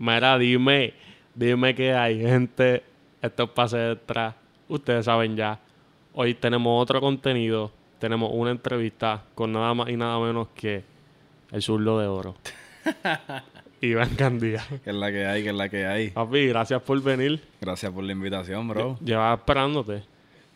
[0.00, 0.94] Mira, dime,
[1.34, 2.82] dime que hay gente,
[3.20, 4.34] estos pases detrás,
[4.66, 5.58] ustedes saben ya.
[6.14, 10.82] Hoy tenemos otro contenido, tenemos una entrevista con nada más y nada menos que
[11.52, 12.34] el zurdo de oro.
[13.82, 14.64] Iván Candía.
[14.82, 16.10] Que es la que hay, que es la que hay.
[16.12, 17.42] Papi, gracias por venir.
[17.60, 18.96] Gracias por la invitación, bro.
[19.04, 20.02] Llevaba esperándote.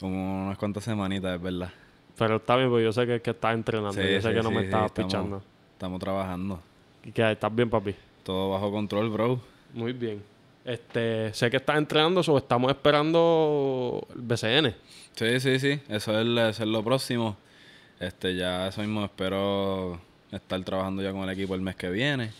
[0.00, 1.70] Como unas cuantas semanitas, es verdad.
[2.16, 3.92] Pero está bien, porque yo sé que, que estás entrenando.
[3.92, 5.42] Sí, yo sé sí, que no sí, me sí, estabas estamos- pichando.
[5.72, 6.60] Estamos trabajando.
[7.04, 7.94] Y que estás bien, papi.
[8.24, 9.40] Todo bajo control, bro.
[9.72, 10.22] Muy bien.
[10.64, 14.74] Este, sé que estás entrenando, o estamos esperando el BCN.
[15.14, 15.80] Sí, sí, sí.
[15.88, 17.36] Eso es, eso es lo próximo.
[18.00, 20.00] Este, ya eso mismo espero
[20.32, 22.30] estar trabajando ya con el equipo el mes que viene.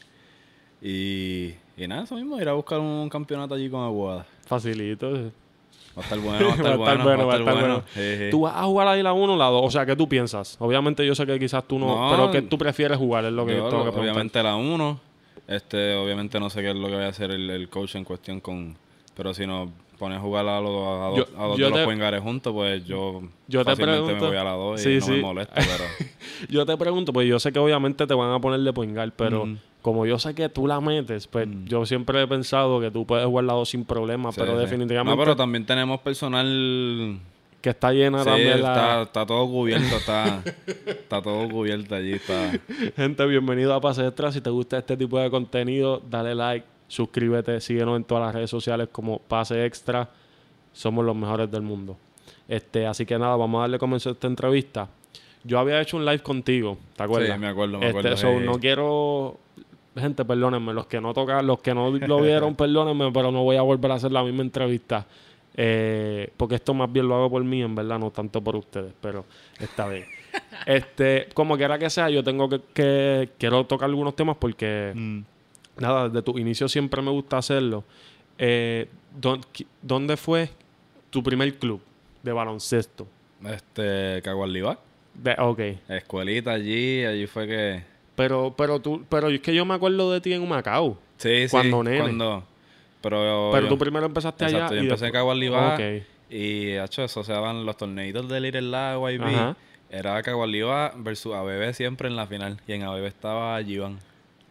[0.82, 4.26] Y, y nada, eso mismo, ir a buscar un campeonato allí con Aguada.
[4.46, 5.10] Facilito.
[5.96, 7.82] Va a estar bueno, va a estar bueno, va a estar bueno.
[7.94, 8.30] Sí, sí.
[8.30, 9.62] ¿Tú vas a jugar ahí la 1 o la 2?
[9.64, 10.56] O sea, ¿qué tú piensas?
[10.60, 11.86] Obviamente yo sé que quizás tú no...
[11.86, 13.26] No, pero ¿qué tú prefieres jugar?
[13.26, 14.00] Es lo que Yo, tengo que preguntar.
[14.00, 15.00] obviamente la 1.
[15.46, 18.04] Este, obviamente no sé qué es lo que va a hacer el, el coach en
[18.04, 18.76] cuestión con...
[19.14, 21.70] Pero si nos pone a jugar a, los, a, dos- Yo- a dos yo de
[21.70, 24.96] los te- juntos, pues yo, Yo te pregunto- me voy a la 2 y Sí,
[25.00, 25.10] no sí.
[25.12, 25.84] me molesta, pero...
[26.48, 29.46] Yo te pregunto, pues yo sé que obviamente te van a poner de poingar, pero
[29.46, 29.58] Mm.
[29.82, 33.24] como yo sé que tú la metes, pues yo siempre he pensado que tú puedes
[33.26, 37.20] jugar la 2 sin problema, Sí, pero definitivamente No, pero también tenemos personal...
[37.64, 38.72] que está llena Sí, también la...
[38.74, 40.42] está, está todo cubierto, está,
[40.86, 42.52] está todo cubierto allí, está...
[42.94, 44.30] Gente, bienvenido a Pase Extra.
[44.30, 48.50] Si te gusta este tipo de contenido, dale like, suscríbete, síguenos en todas las redes
[48.50, 50.10] sociales como Pase Extra.
[50.74, 51.96] Somos los mejores del mundo.
[52.48, 54.86] Este, así que nada, vamos a darle comienzo a esta entrevista.
[55.42, 57.32] Yo había hecho un live contigo, ¿te acuerdas?
[57.32, 59.38] Sí, me acuerdo, me Este, so, no quiero
[59.96, 63.56] gente, perdónenme, los que no tocan, los que no lo vieron, perdónenme, pero no voy
[63.56, 65.06] a volver a hacer la misma entrevista.
[65.56, 68.92] Eh, porque esto más bien lo hago por mí, en verdad, no tanto por ustedes,
[69.00, 69.24] pero
[69.60, 70.04] está bien.
[70.66, 75.20] este, como quiera que sea, yo tengo que, que- quiero tocar algunos temas porque Mm.
[75.78, 77.84] nada, desde tu inicio siempre me gusta hacerlo.
[78.38, 78.88] Eh,
[79.20, 80.50] ¿dó- qui- ¿Dónde fue
[81.10, 81.80] tu primer club
[82.22, 83.06] de baloncesto?
[83.46, 84.78] Este, Caguarlibac.
[85.14, 85.60] De, ok.
[85.88, 87.82] Escuelita allí, allí fue que...
[88.16, 90.96] Pero, pero tú, pero es que yo me acuerdo de ti en Macao.
[91.18, 91.50] Sí, sí.
[91.50, 92.00] Cuando nene.
[92.00, 92.44] Cuando...
[93.04, 94.74] Pero, Pero yo- tú primero empezaste Exacto, allá.
[94.74, 96.06] yo y empecé en después- Caguarlibac Ok.
[96.30, 99.22] y, hecho, eso se daban los torneitos de Little Lago, IB.
[99.24, 99.56] Ajá.
[99.90, 102.60] Era Caguarlibac versus ABB siempre en la final.
[102.66, 103.98] Y en ABB estaba Giván.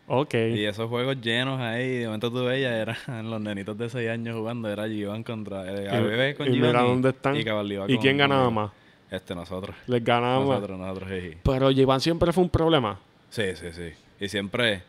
[0.08, 0.34] Ok.
[0.34, 2.96] Y esos juegos llenos ahí, de momento tú veías, eran
[3.30, 6.82] los nenitos de 6 años jugando, era Giván contra eh, ABB con y Giván mira
[6.82, 7.36] dónde están.
[7.36, 8.72] y ¿Y con- quién ganaba más?
[9.12, 9.76] Este, nosotros.
[9.88, 10.48] Les ganaba más.
[10.48, 11.38] Nosotros, nosotros, jeje.
[11.44, 13.00] Pero Iván siempre fue un problema.
[13.30, 13.92] Sí, sí, sí.
[14.20, 14.84] Y siempre,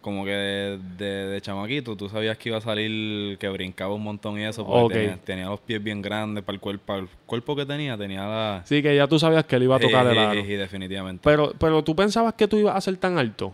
[0.00, 4.02] como que de, de, de chamaquito, tú sabías que iba a salir, que brincaba un
[4.02, 4.92] montón y eso, porque Ok.
[4.92, 8.26] tenía, tenía los pies bien grandes para el, cuerpo, para el cuerpo que tenía, tenía
[8.26, 8.62] la...
[8.64, 10.40] Sí, que ya tú sabías que él iba a tocar el aro.
[10.42, 11.20] sí, definitivamente.
[11.24, 13.52] Pero, pero tú pensabas que tú ibas a ser tan alto.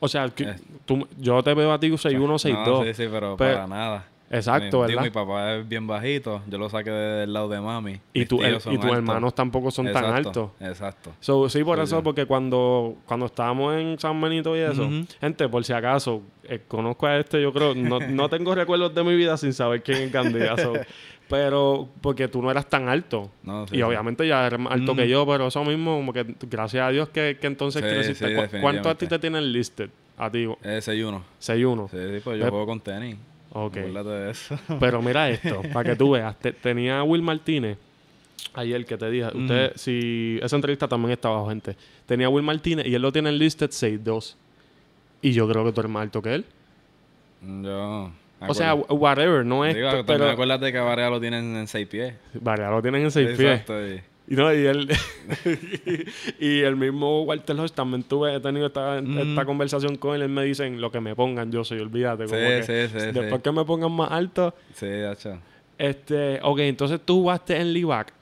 [0.00, 0.54] O sea, que Eh.
[0.86, 2.64] tú- yo te veo a ti 6'1, 6'2.
[2.66, 4.04] No, sí, sí, pero, Pero- para nada.
[4.32, 5.02] Exacto, digo, ¿verdad?
[5.02, 8.00] mi papá es bien bajito, yo lo saqué del lado de mami.
[8.12, 8.92] Y, tu, el- y tus altos.
[8.92, 10.50] hermanos tampoco son tan altos.
[10.60, 11.12] Exacto.
[11.18, 14.88] So, sí, por eso, porque cuando, cuando estábamos en San Benito y eso,
[15.20, 19.02] gente, por si acaso, eh, conozco a este, yo creo, no, no tengo recuerdos de
[19.02, 20.56] mi vida sin saber quién es Gandía.
[20.56, 20.74] so,
[21.28, 23.30] pero porque tú no eras tan alto.
[23.42, 23.82] No, sí, y sí.
[23.82, 27.08] obviamente ya eres más alto que yo, pero eso mismo, como que gracias a Dios
[27.08, 28.34] que, que entonces Sí, creciste.
[28.34, 29.90] ¿Cu- ¿Cuánto a ti te tienen listed?
[30.16, 30.58] A ti, y uno.
[31.40, 31.88] 6'1.
[31.90, 33.16] Sí, sí, pues yo Eh, juego con tenis.
[33.52, 33.76] Ok.
[33.78, 34.58] Acuérdate de eso.
[34.80, 36.38] Pero mira esto, para que tú veas.
[36.38, 37.78] Te- tenía Will Martínez,
[38.54, 41.76] ayer que te dije, usted, si esa entrevista también está abajo, gente.
[42.06, 44.34] Tenía Will Martínez y él lo tiene en listed 6'2.
[45.22, 46.44] Y yo creo que tú eres más alto que él.
[47.42, 48.10] Yo...
[48.48, 49.74] O sea, whatever, no es.
[49.74, 52.14] Digo, pero acuérdate que a Varea lo tienen en seis pies.
[52.32, 53.40] Vale, lo tienen en 6 pies.
[53.60, 53.86] Exacto.
[53.86, 54.00] y-
[54.30, 54.88] Y, no, y, él,
[56.38, 60.22] y el mismo Walter Hodge también tuve, he tenido esta, esta conversación con él.
[60.22, 62.28] Él me dicen lo que me pongan, yo soy, olvídate.
[62.28, 63.40] Sí, como que sí, sí, Después sí.
[63.42, 65.40] que me pongan más alto, Sí, hacha.
[65.76, 68.12] Este, ok, entonces tú jugaste en Livac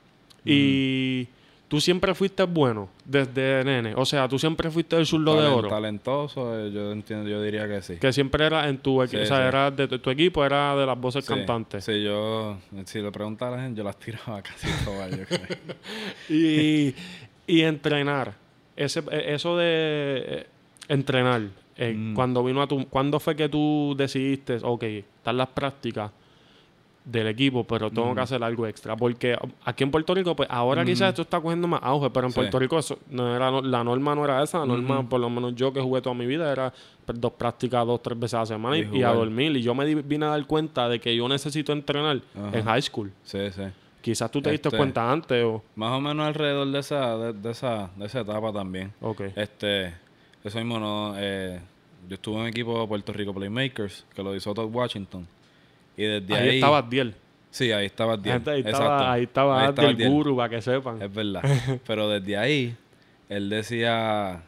[0.47, 1.29] y
[1.69, 3.93] tú siempre fuiste bueno desde nene.
[3.97, 5.69] O sea, tú siempre fuiste el zurdo de oro.
[5.69, 7.97] Talentoso, eh, yo entiendo, yo diría que sí.
[7.97, 9.43] Que siempre era en tu equipo, Sí, o sea, sí.
[9.49, 11.85] era de tu, tu equipo, era de las voces Sí, cantantes.
[11.85, 15.59] Sí, yo, si le preguntara a la gente, yo las tiraba casi todas, yo creo.
[16.29, 16.95] Y,
[17.47, 18.35] y entrenar.
[18.77, 19.67] Ese, eh, eso de
[20.27, 20.47] eh,
[20.89, 21.43] entrenar.
[21.77, 22.15] eh, Mm.
[22.15, 22.87] Cuando vino a tu.
[22.89, 26.11] ¿Cuándo fue que tú decidiste, ok, están las prácticas
[27.11, 28.15] del equipo, pero tengo Mm.
[28.15, 28.95] que hacer algo extra?
[28.97, 32.33] Porque aquí en Puerto Rico, pues ahora quizás esto está cogiendo más auge, pero en
[32.33, 32.37] Sí.
[32.41, 34.59] Puerto Rico eso no era, la norma no era esa.
[34.61, 36.73] La norma, por lo menos yo que jugué toda mi vida, era
[37.07, 39.57] dos prácticas dos, tres veces a la semana y, Y y a dormir.
[39.57, 42.59] Y yo me di- vine a dar cuenta de que yo necesito entrenar Ajá.
[42.59, 43.11] en high school.
[43.23, 43.63] Sí, sí.
[44.03, 45.63] Quizás tú te diste Este- cuenta antes o...
[45.77, 48.93] Más o menos alrededor de esa, de, de esa, de esa etapa también.
[49.01, 49.23] Ok.
[49.35, 49.95] Este,
[50.45, 51.59] eso mismo no, eh,
[52.09, 55.27] yo estuve en un equipo de Puerto Rico Playmakers, que lo hizo Todd Washington.
[55.99, 56.55] Y desde ahí, ahí...
[56.57, 57.15] estaba Diel.
[57.51, 58.43] Sí, ahí estaba Diel.
[58.47, 58.69] Ahí Exacto.
[58.71, 60.11] estaba, ahí estaba Ahí Abdiel.
[60.11, 61.03] Guru, para que sepan.
[61.03, 61.43] Es verdad.
[61.87, 62.75] Pero desde ahí,
[63.29, 64.43] él decía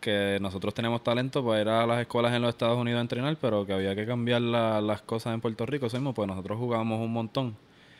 [0.00, 3.36] que nosotros tenemos talento para ir a las escuelas en los Estados Unidos a entrenar,
[3.38, 5.86] pero que había que cambiar la- las cosas en Puerto Rico.
[5.86, 7.54] Eso mismo, pues nosotros jugábamos un montón.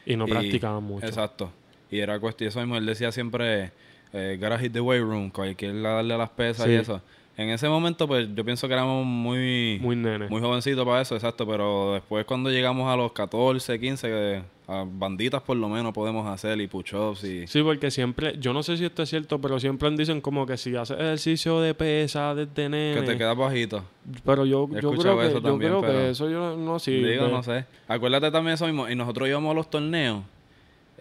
[0.06, 1.06] Y no practicaban mucho.
[1.06, 1.50] Exacto.
[1.91, 3.73] Y era cuestión, eso mismo, él decía siempre,
[4.14, 6.73] eh, gotta hit the weight room, a darle a las pesas Sí.
[6.73, 7.03] y eso.
[7.41, 10.29] En ese momento, pues yo pienso que éramos muy, Muy nene.
[10.29, 14.85] muy jovencitos para eso, exacto, pero después cuando llegamos a los 14, 15, que, a
[14.87, 17.47] banditas por lo menos podemos hacer y push-ups y...
[17.47, 20.59] Sí, porque siempre, yo no sé si esto es cierto, pero siempre dicen como que
[20.59, 23.01] si haces ejercicio de pesa desde nene.
[23.01, 23.85] Que te quedas bajito.
[24.23, 27.13] Pero yo, Yo creo, que, eso yo también, creo pero- que eso yo no sirve.
[27.13, 27.65] Digo, no sé.
[27.89, 28.87] Acuérdate también eso mismo.
[28.87, 30.25] Y nosotros íbamos a los torneos,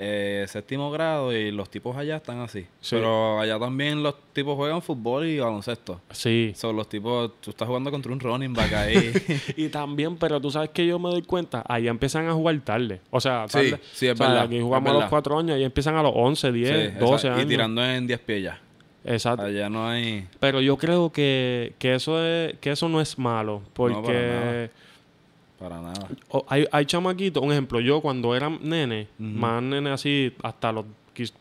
[0.02, 2.62] eh, séptimo grado, y los tipos allá están así.
[2.80, 2.96] Sí.
[2.96, 6.00] Pero allá también los tipos juegan fútbol y baloncesto.
[6.12, 6.54] Sí.
[6.56, 9.12] Son los tipos, tú estás jugando contra un running back ahí.
[9.58, 13.02] Y también, pero tú sabes que yo me doy cuenta, allá empiezan a jugar tarde.
[13.12, 13.80] O sea, Sí, tarde.
[13.92, 15.10] sí, es O sea, verdad, Aquí jugamos a los verdad.
[15.10, 17.28] 4 años y empiezan a los 11, 10, Sí, 12 exacto.
[17.34, 17.44] años.
[17.44, 18.62] Y tirando en 10 pies ya.
[19.04, 19.44] Exacto.
[19.46, 20.28] Allá no hay...
[20.40, 23.60] Pero yo creo que, que, eso es, que eso no es malo.
[23.74, 24.70] para Porque nada.
[25.60, 26.08] Para nada.
[26.30, 29.28] o- hay, hay chamaquitos, un ejemplo, yo cuando era nene, Ujú.
[29.30, 30.86] más nene así, hasta los,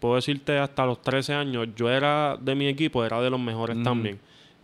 [0.00, 3.80] puedo decirte hasta los 13 años, yo era de mi equipo, era de los mejores
[3.82, 4.18] también.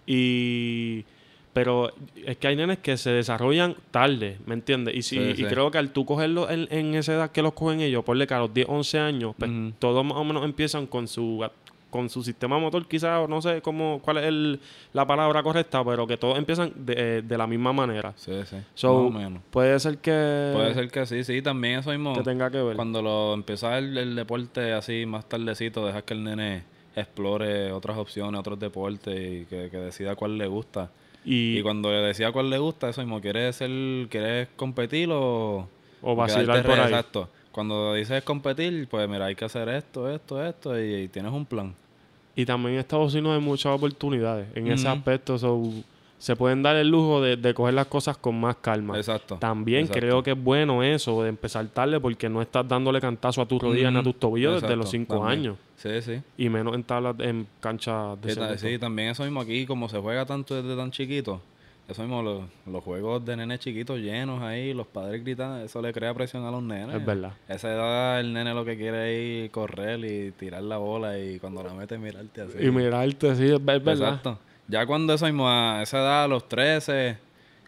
[0.06, 1.04] Y...
[1.52, 1.92] Pero
[2.26, 4.92] es que hay nenes que se desarrollan tarde, ¿me entiendes?
[4.96, 5.44] Y, si, Sí, y sí.
[5.44, 8.34] creo que al tú cogerlo en, en esa edad que los cogen ellos, ponle que
[8.34, 11.48] a los 10, 11 años, pues todos más o menos empiezan con su
[11.94, 14.58] con su sistema motor, quizás, no sé cómo, cuál es el-
[14.92, 18.12] la palabra correcta, pero que todos empiezan de, de la misma manera.
[18.16, 18.56] Sí, sí.
[18.74, 19.42] So, más o menos.
[19.52, 21.40] Puede ser que, Puede ser que sí, sí.
[21.40, 22.12] También eso mismo...
[22.12, 22.74] que tenga que ver.
[22.74, 26.64] Cuando lo empieza el, el deporte así más tardecito, dejas que el nene
[26.96, 30.90] explore otras opciones, otros deportes y que, que decida cuál le gusta.
[31.24, 33.70] y, Y cuando le decida cuál le gusta, eso mismo, ¿quieres ser,
[34.08, 35.68] quieres competir o,
[36.02, 36.86] o vacilar por ahí.
[36.92, 37.28] Exacto.
[37.52, 41.46] Cuando dices competir, pues mira, hay que hacer esto, esto, esto y, y tienes un
[41.46, 41.72] plan.
[42.36, 45.38] Y también en Estados Unidos hay muchas oportunidades en ese aspecto.
[45.38, 45.62] so,
[46.18, 48.96] se pueden dar el lujo de, de coger las cosas con más calma.
[48.96, 49.36] Exacto.
[49.36, 50.00] También exacto.
[50.00, 53.60] creo que es bueno eso de empezar tarde porque no estás dándole cantazo a tus
[53.60, 55.38] rodillas ni a tus tobillos desde los 5 también.
[55.38, 55.56] años.
[55.76, 56.22] Sí, sí.
[56.38, 59.98] Y menos en tablas en canchas de Sí, sí, también eso mismo aquí, como se
[59.98, 61.42] juega tanto desde tan chiquito,
[61.88, 65.92] eso mismo, los, los juegos de nenes chiquitos llenos ahí, los padres gritan, eso le
[65.92, 66.96] crea presión a los nenes.
[66.96, 67.32] Es verdad.
[67.48, 71.62] Esa edad el nene lo que quiere es correr y tirar la bola y cuando
[71.62, 72.58] la mete mirarte así.
[72.58, 73.92] Y mirarte, sí, es, verdad.
[73.92, 74.38] Exacto.
[74.66, 77.18] Ya cuando eso mismo, a esa edad, a los 13,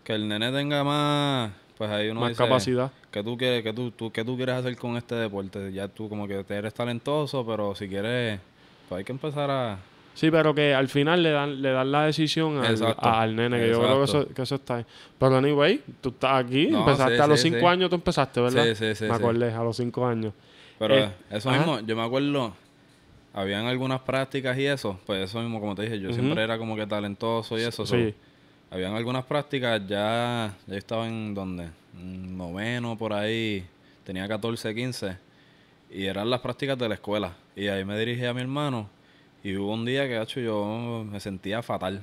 [0.03, 2.91] que el nene tenga más, pues ahí uno Más dice, capacidad.
[3.11, 5.73] ¿qué tú, quieres, qué, tú, tú- ¿Qué tú quieres hacer con este deporte?
[5.73, 8.41] Ya tú como que eres talentoso, pero si quieres,
[8.89, 9.79] pues hay que empezar a...
[10.17, 13.81] Sí, pero que al final le dan, le dan la decisión al, nene, que yo
[13.83, 14.87] creo que eso, que eso está ahí.
[15.19, 17.67] Pero anyway, tú estás aquí, No, empezaste sí, a los sí, 5 sí.
[17.67, 18.65] años, tú empezaste, ¿verdad?
[18.65, 20.33] Sí, sí, sí, Me acordé, a los 5 años.
[20.79, 21.59] Pero Eh, eso ajá.
[21.59, 22.55] mismo, yo me acuerdo,
[23.35, 26.77] habían algunas prácticas y eso, pues eso mismo, como te dije, yo siempre era como
[26.77, 27.85] que talentoso y eso.
[27.85, 28.15] so, Sí.
[28.71, 31.69] habían algunas prácticas, ya, ya estaba en donde,
[31.99, 33.67] En noveno por ahí,
[34.05, 35.17] tenía 14, 15,
[35.91, 37.32] y eran las prácticas de la escuela.
[37.55, 38.89] Y ahí me dirigí a mi hermano,
[39.46, 42.03] y hubo un día que, hecho, yo me sentía fatal,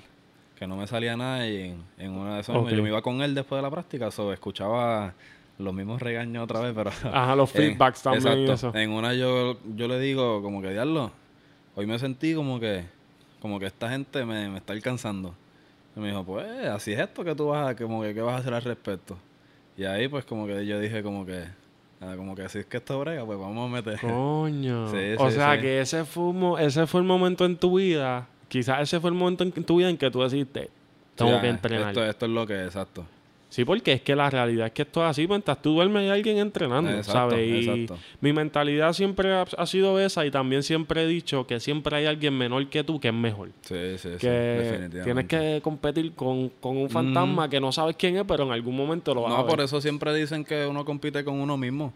[0.58, 3.22] que no me salía nada, y en, en una de esas yo me iba con
[3.22, 5.14] él después de la práctica, so, escuchaba
[5.58, 6.90] los mismos regaños otra vez, pero...
[7.14, 8.54] Ajá, los En- feedbacks también y exacto.
[8.70, 8.78] eso.
[8.78, 11.12] En una yo, yo le digo como que diablo,
[11.76, 12.86] hoy me sentí como que,
[13.42, 15.36] como que esta gente me, me está alcanzando.
[15.96, 18.36] Y me dijo, pues así es esto que tú vas a, como que qué vas
[18.36, 19.18] a hacer al respecto.
[19.78, 21.44] Y ahí pues como que yo dije como que,
[22.04, 24.00] ah, como que si es que esto brega, pues vamos a meter.
[24.00, 24.88] Coño.
[24.92, 25.62] Sí, o sí, sea sí.
[25.62, 29.44] que ese fue, ese fue el momento en tu vida, quizás ese fue el momento
[29.44, 30.70] en tu vida en que tú deciste,
[31.16, 31.90] tengo que entrenar.
[31.90, 33.06] Esto, esto es lo que es, exacto.
[33.54, 36.10] Sí, porque es que la realidad es que esto es así, mientras tú duermes hay
[36.10, 37.48] alguien entrenando, Exacto, ¿sabes?
[37.48, 38.00] Y exacto.
[38.20, 42.08] mi mentalidad siempre ha, ha sido esa y también siempre he dicho que siempre hay
[42.08, 43.50] alguien menor que tú que es mejor.
[43.62, 45.04] Sí, sí, sí, que definitivamente.
[45.04, 48.76] tienes que competir con, con un fantasma que no sabes quién es, pero en algún
[48.76, 51.94] momento lo vas a No, por eso siempre dicen que uno compite con uno mismo.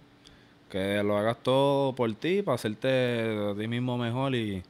[0.69, 4.61] Que lo hagas todo por ti, para hacerte a ti mismo mejor y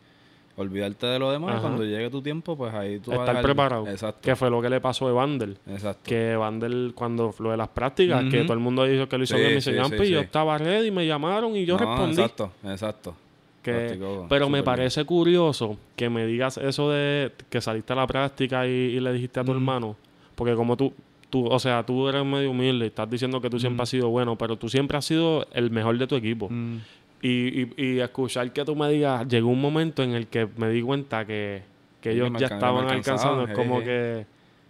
[0.58, 1.52] olvidarte de lo demás.
[1.52, 1.58] Ajá.
[1.60, 3.88] Y cuando llegue tu tiempo, pues ahí tú vas a Estar dejar- preparado.
[3.88, 4.20] Exacto.
[4.22, 5.56] Que fue lo que le pasó a Evander.
[5.70, 6.02] Exacto.
[6.04, 9.36] Que Evander, cuando lo de las prácticas, que todo el mundo dijo que lo hizo
[9.36, 12.14] Sí, bien, me sí, sí, "Yampi, yo estaba ready, me llamaron y yo No, respondí.
[12.22, 13.16] Exacto, exacto.
[13.64, 14.00] Que,
[14.30, 18.70] pero me parece curioso que me digas eso de que saliste a la práctica y,
[18.70, 19.98] y le dijiste a tu hermano,
[20.36, 20.94] porque como tú,
[21.30, 24.08] tú, o sea, tú eres medio humilde y estás diciendo que tú siempre has sido
[24.08, 26.48] bueno, pero tú siempre has sido el mejor de tu equipo.
[26.50, 26.78] Mm,
[27.22, 30.70] Y, y, y escuchar que tú me digas, llegó un momento en el que me
[30.70, 31.64] di cuenta que,
[32.02, 34.26] que ellos ya estaban alcanzando, es como que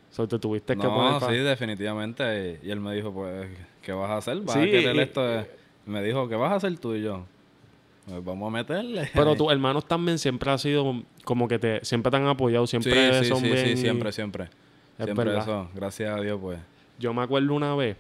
[0.10, 2.60] So, te tuviste que poner pa- sí, definitivamente.
[2.64, 3.48] Y él me dijo, pues,
[3.82, 4.38] ¿qué vas a hacer?
[4.40, 5.22] ¿Vas Sí, a querer y- esto?
[5.24, 5.46] de-?"
[5.86, 7.24] Me dijo, ¿qué vas a hacer tú y yo?
[8.08, 9.10] Pues vamos a meterle.
[9.14, 11.84] Pero tus hermanos también siempre han sido como que te...
[11.86, 13.58] Siempre te han apoyado, Sí, siempre sí, son sí, bien...
[13.76, 14.44] sí, siempre, siempre.
[14.98, 15.42] Es siempre verdad.
[15.44, 15.70] eso.
[15.76, 16.58] Gracias a Dios, pues.
[16.98, 17.96] Yo me acuerdo una vez,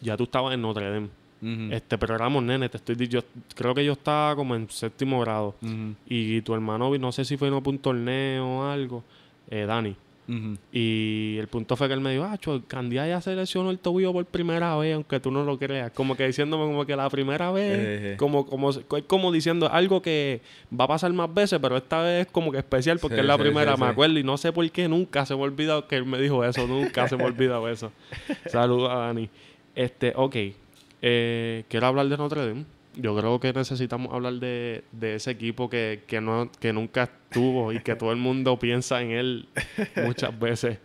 [0.00, 1.08] ya tú estabas en Notre Dame,
[1.42, 3.20] Este, pero éramos nenes, te estoy yo
[3.54, 5.54] creo que yo estaba como en séptimo grado.
[6.06, 9.04] Y tu hermano, no sé si fue no, un torneo o algo,
[9.50, 9.96] eh, Dani,
[10.72, 14.24] y el punto fue que él me dijo, ah, Candia ya seleccionó el tobillo por
[14.24, 17.78] primera vez, aunque tú no lo creas, como que diciéndome como que la primera vez,
[17.78, 18.16] Eh, eh.
[18.16, 18.70] como, como,
[19.06, 20.40] como diciendo algo que
[20.78, 23.26] va a pasar más veces, pero esta vez es como que especial porque Sí, es
[23.26, 25.44] la sí, primera, sí, me acuerdo, y no sé por qué nunca se me ha
[25.44, 27.92] olvidado que él me dijo eso, nunca se me ha olvidado eso.
[28.50, 29.28] Saludos a Dani.
[29.76, 30.36] Este, ok,
[31.02, 32.64] eh, quiero hablar de Notre Dame.
[32.94, 37.70] Yo creo que necesitamos hablar de, de ese equipo que, que, no, que nunca estuvo
[37.72, 39.48] y que todo el mundo piensa en él
[40.04, 40.78] muchas veces.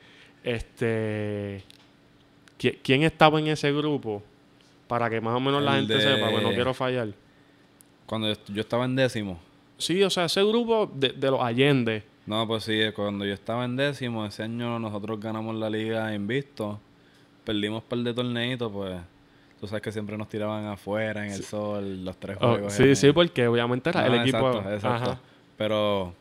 [0.43, 1.63] Este,
[2.59, 4.21] ¿qui- ¿Quién estaba en ese grupo?
[4.87, 7.09] Para que más o menos la gente de- sepa, porque no quiero fallar.
[8.05, 9.39] Cuando yo, estaba en décimo.
[9.77, 12.03] Sí, o sea, ese grupo de, de los Allende.
[12.25, 16.79] No, pues sí, cuando yo estaba en décimo, ese año nosotros ganamos la liga invicto.
[17.45, 18.99] Perdimos un par de torneitos, pues.
[19.61, 22.73] Tú sabes que siempre nos tiraban afuera, en el sol, los tres Oh, juegos.
[22.73, 24.47] sí, sí, porque obviamente era el No, equipo.
[24.49, 25.11] Exacto, exacto.
[25.11, 25.21] Ajá.
[25.55, 26.13] Pero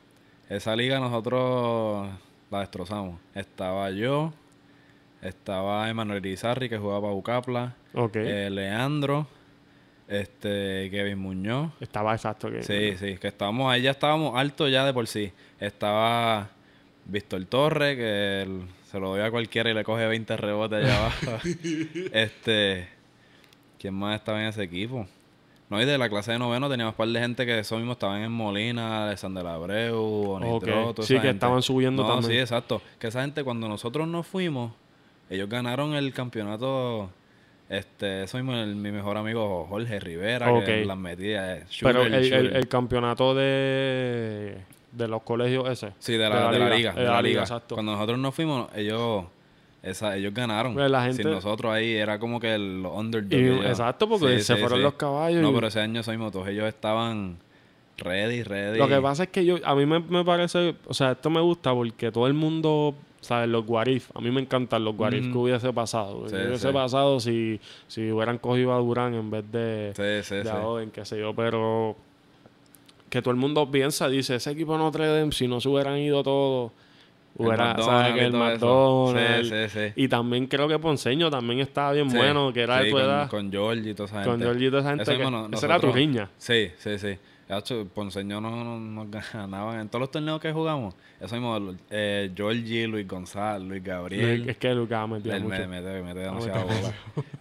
[0.48, 2.06] esa liga nosotros
[2.50, 3.18] la destrozamos.
[3.34, 4.32] Estaba yo,
[5.22, 7.74] estaba Emanuel Izarri, que jugaba para Bucapla,
[8.14, 9.26] eh, Leandro,
[10.08, 11.72] este Kevin Muñoz.
[11.80, 12.50] Estaba exacto.
[12.50, 15.32] Que, Sí, sí, que estábamos ahí, ya estábamos altos ya de por sí.
[15.58, 16.48] Estaba
[17.06, 20.98] Víctor Torres, que él se lo doy a cualquiera y le coge 20 rebotes allá
[20.98, 21.38] abajo.
[22.12, 22.88] este,
[23.80, 25.06] ¿quién más estaba en ese equipo?
[25.70, 27.92] No, y de la clase de noveno teníamos un par de gente que eso mismo
[27.92, 31.36] estaban en Molina, Alexander Abreu, Onitro, Ok, toda sí, esa que gente.
[31.36, 32.32] estaban subiendo no, también.
[32.32, 32.82] sí, exacto.
[32.98, 34.72] Que esa gente cuando nosotros nos fuimos,
[35.30, 37.10] ellos ganaron el campeonato.
[37.68, 40.64] Este, eso mismo, el- mi mejor amigo Jorge Rivera, Ok.
[40.64, 41.56] que las metía.
[41.58, 42.14] eh, Pero el,
[42.56, 44.56] el campeonato de,
[44.90, 45.92] de los colegios ese.
[46.00, 46.92] Sí, de la, de la liga.
[46.94, 47.42] De la liga.
[47.42, 47.76] exacto.
[47.76, 49.24] Cuando nosotros nos fuimos, ellos,
[49.82, 50.74] esa, ellos ganaron.
[50.74, 52.84] Pues la gente- Sin nosotros ahí era como que el-.
[53.30, 53.64] Y- ellos.
[53.64, 54.82] exacto, porque Sí, se sí, fueron sí.
[54.82, 55.40] los caballos.
[55.42, 56.48] No, y- pero ese año somos todos.
[56.48, 57.38] Ellos estaban
[57.98, 58.78] ready, ready.
[58.78, 61.40] Lo que pasa es que yo, a mí me, me parece, o sea, esto me
[61.40, 63.48] gusta porque todo el mundo, ¿sabes?
[63.48, 65.32] Los guarif, a mí me encantan los guarif Ujú.
[65.32, 66.26] que hubiese pasado.
[66.28, 70.42] Sí, que hubiese pasado si, si hubieran cogido a Durán en vez de, Sí, sí,
[70.42, 71.94] de Oden, qué sé yo, pero
[73.10, 76.22] que todo el mundo piensa, dice, ese equipo no Dame, si no se hubieran ido
[76.22, 76.70] todos,
[77.36, 78.14] hubiera, McDonald's ¿sabes?
[78.14, 78.32] Que el.
[78.32, 79.48] McDonald's.
[79.48, 79.92] Sí, sí, sí.
[79.96, 83.30] Y también creo que Ponceño también estaba bien bueno, que era de tu con, edad.
[83.30, 84.30] Con George y toda esa gente.
[84.30, 85.02] Con Georgie y toda esa gente.
[85.04, 86.30] Eso mismo no- esa era tu nosotros- riña.
[86.38, 87.18] Sí, sí, sí.
[87.48, 90.94] Hacho, Ponceño no, no, nos ganaban en todos los torneos que jugamos.
[91.20, 94.48] Eso mismo, eh, Georgie, Luis González, Luis Gabriel.
[94.48, 95.66] Es que Lucas metía Él mucho.
[95.68, 96.92] me Ah, demasiada bola.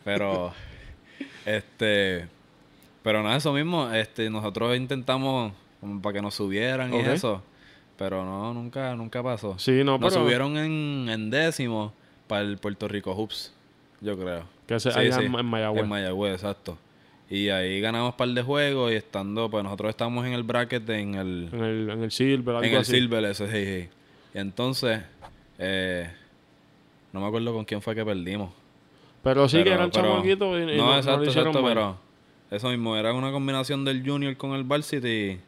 [0.04, 0.52] Pero,
[1.46, 2.28] este,
[3.04, 7.02] pero nada, eso mismo, este, nosotros intentamos como para que nos subieran Ok.
[7.06, 7.44] y eso,
[8.00, 9.60] pero no, nunca, nunca pasó.
[9.60, 10.24] Sí, no, nos pero...
[10.24, 11.94] subieron en, en décimo
[12.28, 13.54] para el Puerto Rico Hoops,
[14.02, 14.46] yo creo.
[14.66, 15.84] Que ese, Sí, allá sí, en, Mayagüez.
[15.84, 16.78] En Mayagüez, exacto.
[17.30, 21.16] Y ahí ganamos par de juegos y estando, pues nosotros estamos en el bracket en
[21.16, 22.94] el, En el, en el Silver, algo en el así.
[22.94, 23.90] Silver, eso, sí, sí.
[24.34, 25.02] Y entonces,
[25.60, 26.10] eh,
[27.12, 28.52] no me acuerdo con quién fue que perdimos.
[29.22, 31.48] Pero sí que Pero- eran pero- chamaquitos y, y no, no, no exacto, lo hicieron
[31.50, 31.74] exacto, mal.
[31.74, 31.98] pero
[32.58, 35.40] eso mismo, era una combinación del Junior con el Varsity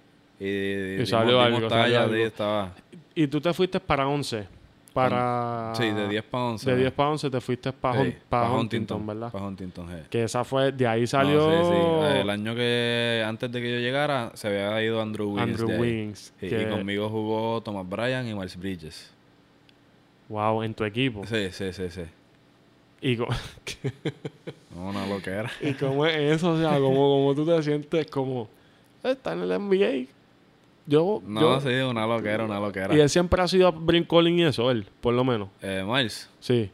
[0.43, 2.15] y, y, dimos- salió dimos algo, talla, salió algo.
[2.15, 2.73] estaba,
[3.15, 4.47] Y tú te fuiste para 11.
[4.93, 5.71] Para...
[5.75, 6.65] sí, de 10 para 11.
[6.65, 6.81] De ¿no?
[6.81, 9.31] 10 para 11 te fuiste para, Sí, pa' Huntington, ¿verdad?
[9.31, 9.95] Para Huntington, sí.
[10.09, 10.73] Que esa fue...
[10.73, 11.49] De ahí No, salió...
[11.49, 12.17] sí, sí.
[12.19, 15.61] El año que antes de que yo llegara se había ido Andrew Wiggins.
[15.61, 15.79] Andrew de.
[15.79, 16.33] Wiggins.
[16.37, 19.09] Que- Y conmigo jugó Thomas Bryan y Miles Bridges.
[20.27, 21.25] Wow, en tu equipo.
[21.25, 22.01] Sí, sí, sí, sí.
[23.01, 23.27] Y, co-
[24.75, 25.49] No, una loquera.
[25.61, 28.49] y cómo es eso, o sea, como, como tú te sientes como...
[29.03, 30.07] Está en el NBA.
[30.85, 31.21] Yo...
[31.25, 32.93] No, yo- sí, una loquera, una loquera.
[32.95, 35.49] Y él siempre ha sido brincolín y eso, él, por lo menos.
[35.61, 36.29] Eh, Miles.
[36.39, 36.69] Sí.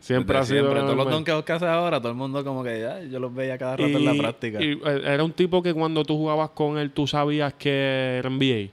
[0.00, 0.62] Siempre ha sido...
[0.66, 0.80] Siempre.
[0.82, 3.58] Todos los donkeos que hace ahora, todo el mundo como que ya, yo los veía
[3.58, 4.62] cada rato en la práctica.
[4.62, 8.28] y, eh, era un tipo que cuando tú jugabas con él, tú sabías que era
[8.30, 8.70] NBA.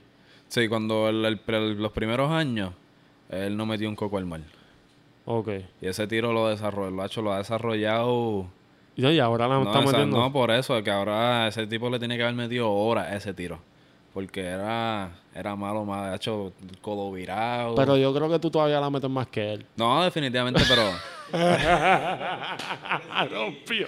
[0.48, 2.72] Sí, cuando el- el- el- los primeros años,
[3.30, 4.42] él no metió un coco al mar.
[5.24, 5.48] Ok.
[5.80, 8.46] Y ese tiro lo desarrolló, lo ha hecho, lo ha desarrollado.
[8.94, 10.18] Y, no, y ahora la No, está esa- metiendo.
[10.18, 13.34] no, por eso, que ahora ese tipo le tiene que haber metido horas a ese
[13.34, 13.58] tiro.
[14.14, 17.74] Porque era, era malo, más, ha hecho codo virado.
[17.74, 19.66] Pero yo creo que tú todavía la metes más que él.
[19.76, 20.82] No, definitivamente, pero.
[23.30, 23.86] no, pío,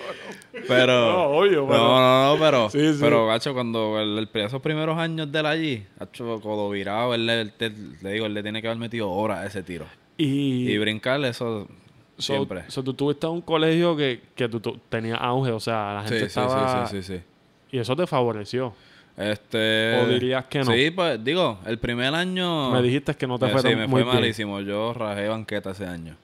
[0.66, 2.71] pero No, obvio, pero- No, no, no, pero.
[2.71, 2.99] Sí, sí.
[3.00, 7.14] Pero, gacho, cuando el, el- esos primeros años de él allí, ha hecho codo virado,
[7.14, 7.71] él, le- él te-
[8.02, 9.87] le digo, él le tiene que haber metido horas a ese tiro.
[10.16, 11.68] Y, Y brincar, eso
[12.16, 12.64] so- siempre.
[12.68, 16.09] so tú tuviste un colegio que, que tú, tú tenías auge, o sea, la Sí,
[16.14, 16.87] gente sí, estaba...
[16.88, 17.23] sí, sí, sí, sí.
[17.71, 18.75] Y eso te favoreció.
[19.17, 19.99] Este...
[20.03, 20.73] ¿O dirías que no?
[20.73, 22.71] Sí, pues digo, el primer año...
[22.71, 24.15] Me dijiste que no te eh, fue sí, tan- me muy fue bien.
[24.23, 24.61] malísimo.
[24.61, 26.17] Yo rajé banqueta ese año.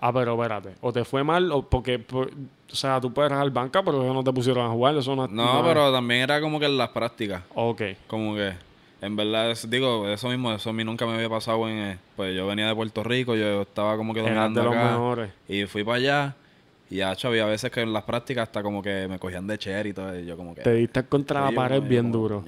[0.00, 0.74] Ah, pero espérate.
[0.82, 4.14] O te fue mal, o porque, por- o sea, tú puedes rajar banca, pero ellos
[4.14, 4.94] no te pusieron a jugar.
[4.96, 7.42] Eso no No, no- pero también era como que en las prácticas.
[7.54, 7.80] Ok.
[8.06, 8.52] Como que,
[9.00, 11.78] en verdad, es- digo, eso mismo, eso a mí nunca me había pasado en...
[11.78, 14.90] eh, Pues yo venía de Puerto Rico, yo estaba como que dominando de los acá.
[14.90, 15.30] mejores.
[15.48, 16.34] Y fui para allá.
[16.90, 19.86] Y ya, había veces que en las prácticas hasta como que me cogían de cher
[19.86, 20.18] y todo.
[20.18, 20.62] Y yo como que...
[20.62, 22.44] Te diste contra la pared bien como, duro.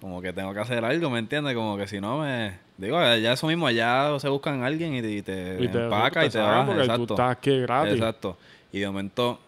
[0.00, 1.54] Como que tengo que hacer algo, ¿me entiendes?
[1.54, 2.58] Como que si no me...
[2.76, 5.84] Digo, ya eso mismo, allá se buscan a alguien y te, y te Y te,
[5.84, 6.66] empaca te y te baja.
[6.66, 7.14] porque tú Exacto.
[7.14, 7.94] estás aquí gratis.
[7.94, 8.36] Exacto.
[8.72, 9.40] Y de momento,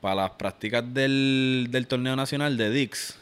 [0.00, 3.16] para las prácticas del, del torneo nacional de Dix,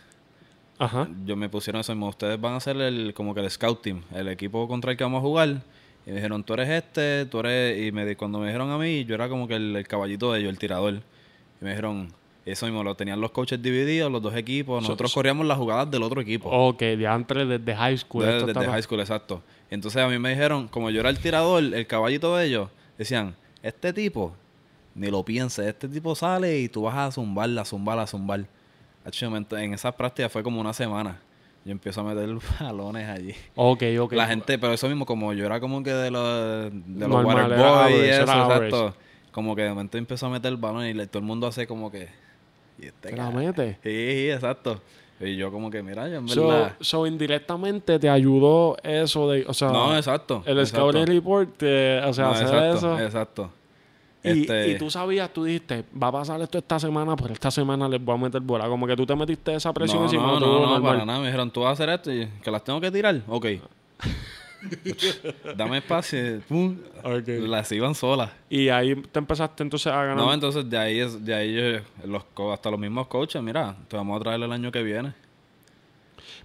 [0.78, 1.06] Ajá.
[1.26, 2.08] yo me pusieron eso mismo.
[2.08, 5.04] Ustedes van a hacer el, como que el scout team, el equipo contra el que
[5.04, 5.60] vamos a jugar.
[6.06, 7.86] Y me dijeron, tú eres este, tú eres...
[7.86, 10.32] Y me, di- cuando me dijeron a mí, yo era como que el, el caballito
[10.32, 10.94] de ellos, el tirador.
[11.60, 12.08] Y me dijeron,
[12.46, 14.82] eso mismo, lo tenían los coaches divididos, los dos equipos.
[14.82, 16.48] Nosotros corríamos las jugadas del otro equipo.
[16.50, 18.24] Ok, de antes desde high school.
[18.46, 19.42] Desde high school, exacto.
[19.70, 23.36] Entonces a mí me dijeron, como yo era el tirador, el caballito de ellos, decían,
[23.62, 24.34] este tipo,
[24.94, 28.46] ni lo pienses, este tipo sale y tú vas a zumbarla, zumbarla, zumbar.
[29.52, 31.20] En esas prácticas fue como una semana.
[31.64, 32.28] Yo empiezo a meter
[32.60, 33.34] balones allí.
[33.54, 34.12] Ok, ok.
[34.14, 37.96] La gente, pero eso mismo, como yo era como que de los, de los waterboys
[37.96, 38.94] y eso, exacto.
[39.30, 42.08] Como que de momento empezó a meter balones y todo el mundo hace como que...
[42.78, 43.74] ¿y este ¿Te la mete?
[43.82, 44.80] Sí, sí, exacto.
[45.20, 46.76] Y yo como que, mira, yo en So, verdad...
[46.80, 50.42] so, indirectamente te ayudó eso de, o sea, no, exacto.
[50.46, 53.00] el scouting report, te- o sea, No, hacer exacto, eso.
[53.00, 53.50] Exacto.
[54.22, 57.50] Y, Este, y tú sabías, tú dijiste, va a pasar esto esta semana, pero esta
[57.50, 58.68] semana les voy a meter bola.
[58.68, 61.20] Como que tú te metiste esa presión no, encima no, no, no, para nada.
[61.20, 63.20] Me dijeron, tú vas a hacer esto y que las tengo que tirar.
[63.26, 63.46] Ok.
[65.56, 66.36] Dame espacio.
[66.36, 66.76] y Pum.
[67.26, 68.30] Las iban solas.
[68.48, 70.16] Y ahí te empezaste entonces a ganar.
[70.16, 73.96] No, entonces de ahí, es, de ahí yo- los, hasta los mismos coaches, mira, te
[73.96, 75.14] vamos a traer el año que viene.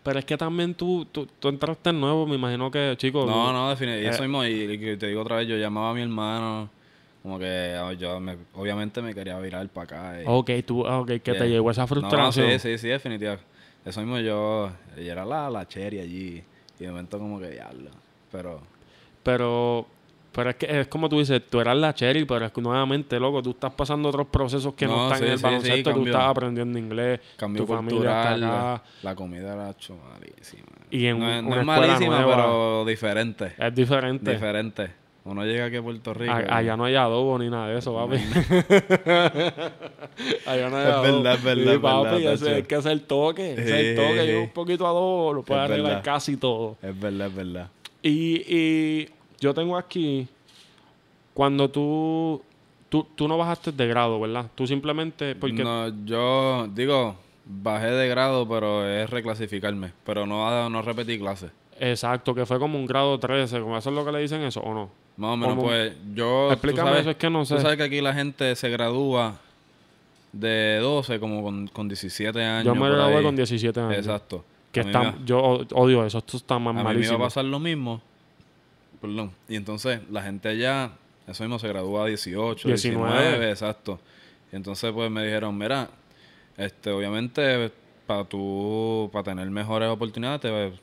[0.01, 3.25] Pero es que también tú, tú, tú entraste nuevo, me imagino que, chicos.
[3.25, 4.07] No, no, definitivamente.
[4.07, 4.13] Eh.
[4.13, 6.69] Eso mismo, y, y te digo otra vez, yo llamaba a mi hermano,
[7.25, 10.21] como que ah, yo me- obviamente me quería virar para acá.
[10.21, 12.21] y- Ok, tú, ah, ok, que te llegó esa frustración.
[12.21, 13.43] No, sí, sí, sí, definitivamente.
[13.83, 16.43] Eso mismo yo, ella era la, la cherry allí,
[16.79, 17.89] y de momento como que diablo.
[18.31, 18.61] Pero,
[19.23, 19.87] Pero,
[20.31, 23.19] pero es que es como tú dices, tú eras la cherry, pero es que nuevamente,
[23.19, 25.89] loco, tú estás pasando otros procesos que no, No, están sí, en el sí, baloncesto,
[25.89, 30.63] sí, tú estás aprendiendo inglés, cambio tu familia cultural, la, comida era malísima.
[30.91, 32.35] Y en no, es- un- no una es escuela malísima, nueva.
[32.35, 33.53] pero diferente.
[33.57, 34.31] Es diferente.
[34.31, 35.04] Diferente.
[35.25, 36.31] Uno llega aquí a Puerto Rico.
[36.31, 38.17] A- y- allá no hay adobo ni nada de eso, papi.
[40.45, 41.23] allá no hay Es adobo.
[41.23, 43.53] verdad, es verdad, Sí, es papi, verdad, es que es el toque.
[43.53, 44.21] ese es el toque.
[44.25, 44.31] sí.
[44.31, 46.03] Y un poquito de adobo lo puede Es arreglar verdad.
[46.03, 46.77] casi todo.
[46.81, 47.67] Es verdad, es verdad.
[48.01, 49.09] Y, y
[49.39, 50.27] yo tengo aquí,
[51.33, 52.41] cuando tú,
[52.89, 54.45] tú, tú no bajaste de grado, ¿verdad?
[54.53, 59.91] Tú simplemente, porque No, yo digo, bajé de grado, pero es reclasificarme.
[60.05, 61.51] Pero no, no repetí clases.
[61.79, 64.61] Exacto, que fue como un grado 13, como eso es lo que le dicen eso,
[64.61, 64.89] ¿o no?
[65.17, 66.51] Más o menos, pues yo.
[66.51, 67.55] Explícame sabes- eso, es que no sé.
[67.55, 69.35] Tú sabes que aquí la gente se gradúa
[70.33, 72.65] de 12, como con, con 17 años.
[72.65, 73.97] Yo me gradué con 17 años.
[73.97, 74.43] Exacto.
[74.71, 75.39] Que está, me- yo
[75.73, 77.19] odio eso, esto está más A mí me iba a malísimo.
[77.19, 78.01] pasar lo mismo.
[78.99, 79.31] Perdón.
[79.47, 80.91] Y entonces la gente allá,
[81.27, 83.13] eso mismo se gradúa a 18, 19.
[83.21, 83.99] 19, exacto.
[84.51, 85.89] Y entonces pues me dijeron, mira,
[86.57, 87.71] este obviamente
[88.05, 90.73] para tú, para tener mejores oportunidades, te,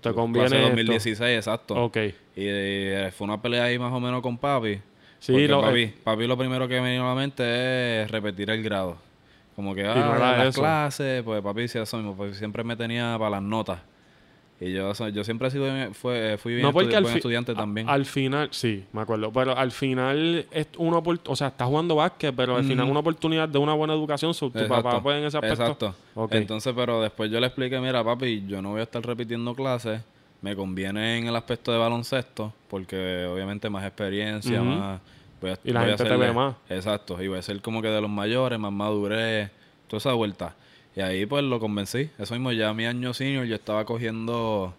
[0.00, 0.58] Te conviene esto.
[0.68, 1.84] 2016, exacto.
[1.84, 1.96] Ok.
[1.96, 4.80] Y, eh, fue una pelea ahí más o menos con papi.
[5.18, 8.50] Sí, lo- eh, papi, papi lo primero que me vino a la mente es repetir
[8.50, 8.96] el grado.
[9.54, 13.16] Como que, ah, no las clases, pues papi decía eso mismo, pues siempre me tenía
[13.18, 13.80] para las notas.
[14.60, 17.18] Y yo, yo siempre he sido, fue, fui bien No, porque estudi- al, buen fi-
[17.18, 17.88] estudiante también.
[17.88, 19.32] al final, sí, me acuerdo.
[19.32, 22.90] Pero al final es una o sea, estás jugando básquet, pero al final Ujú.
[22.92, 24.32] una oportunidad de una buena educación.
[24.34, 25.62] so, tu papá puede en ese aspecto.
[25.64, 25.94] Exacto.
[26.30, 30.00] Entonces, pero después yo le expliqué, mira, papi, yo no voy a estar repitiendo clases.
[30.42, 34.70] Me conviene en el aspecto de baloncesto, porque obviamente más experiencia, Ujú.
[34.70, 35.00] más...
[35.40, 36.54] voy a- Y la gente te ve más.
[36.68, 37.20] Exacto.
[37.20, 39.50] Y voy a ser como que de los mayores, más madurez,
[39.88, 40.54] toda esa vuelta.
[40.96, 42.10] Y ahí pues lo convencí.
[42.18, 44.74] Eso mismo, ya mi año senior yo estaba cogiendo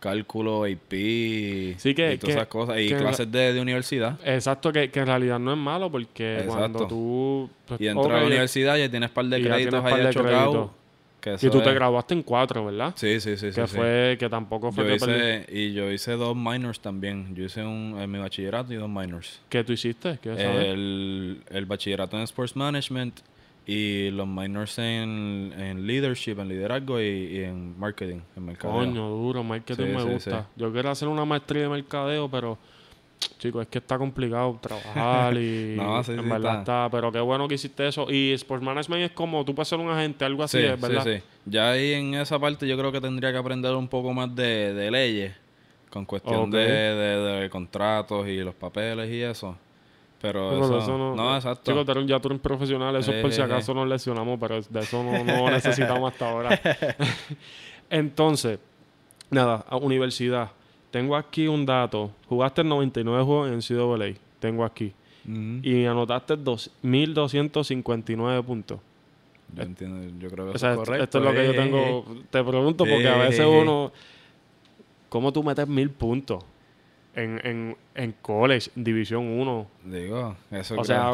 [0.00, 2.78] cálculo, AP Sí, que- y todas que- esas cosas.
[2.80, 4.18] Y clases de, de universidad.
[4.24, 6.54] Exacto, que, que en realidad no es malo porque Exacto.
[6.58, 7.50] cuando tú...
[7.66, 10.06] pues, Y entras a ok, la universidad y tienes par de ya créditos par ahí
[10.06, 10.70] de créditos.
[11.22, 12.92] que Y tú te es- graduaste en cuatro, ¿verdad?
[12.96, 13.50] Sí, sí, sí.
[13.50, 13.76] sí, que sí.
[13.76, 17.34] fue, que tampoco fue Yo hice, y yo hice dos minors también.
[17.34, 19.40] Yo hice un, en mi bachillerato y dos minors.
[19.48, 20.18] ¿Qué tú hiciste?
[20.22, 20.32] ¿Qué?
[20.32, 23.20] El, el bachillerato en Sports Management
[23.66, 28.76] y los minors en, en Leadership, en liderazgo y, y en Marketing, en mercadeo.
[28.76, 30.42] Coño, duro, marketing Sí, me sí, gusta.
[30.42, 30.48] sí.
[30.56, 32.58] Yo quiero hacer una maestría de mercadeo, pero
[33.38, 36.84] Chicos, es que está complicado trabajar y No, en verdad está.
[36.84, 36.88] está.
[36.90, 38.06] Pero qué bueno que hiciste eso.
[38.10, 41.04] Y Sports Management es como tú puedes ser un agente, algo así, Sí, es ¿verdad?
[41.04, 41.22] sí, sí.
[41.46, 44.74] Ya ahí en esa parte yo creo que tendría que aprender un poco más de,
[44.74, 45.32] de leyes,
[45.88, 46.60] con cuestión de-
[47.40, 49.56] de contratos y los papeles y eso.
[50.24, 51.70] Pero Pero eso, eso no, no, exacto.
[51.70, 54.38] Chicos, tú eres- ya tú eres profesional, eso es por si Eh, acaso nos lesionamos,
[54.40, 56.58] pero de eso no, no necesitamos hasta ahora.
[57.90, 58.58] Entonces,
[59.30, 60.50] nada, a universidad.
[60.90, 62.10] Tengo aquí un dato.
[62.28, 64.14] Jugaste 99 juegos en NCAA.
[64.38, 64.92] Tengo aquí.
[65.62, 68.78] Y anotaste dos- 1259 puntos.
[69.54, 71.04] Yo entiendo, yo creo que O eso sea, es correcto.
[71.04, 72.04] esto es lo que yo Eh, tengo.
[72.30, 73.92] Te pregunto porque a Eh, veces eh, uno.
[75.08, 76.42] ¿Cómo tú metes mil puntos
[77.16, 79.66] en, en, en college, División 1?
[79.84, 81.10] Digo, eso O creo- sea,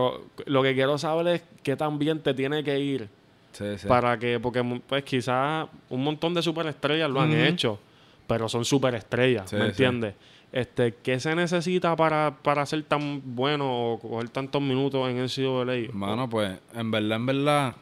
[0.47, 3.09] lo que quiero saber es qué tan bien te tiene que ir
[3.53, 3.87] sí, sí.
[3.87, 7.79] para que, porque pues quizás un montón de superestrellas lo han hecho,
[8.27, 9.69] pero son superestrellas, Sí, ¿me sí.
[9.71, 10.15] entiendes?
[10.53, 15.25] Este, ¿qué se necesita para, para ser tan bueno o coger tantos minutos en el
[15.27, 15.93] NCAA?
[15.97, 17.75] Mano, pues, en verdad, en verdad,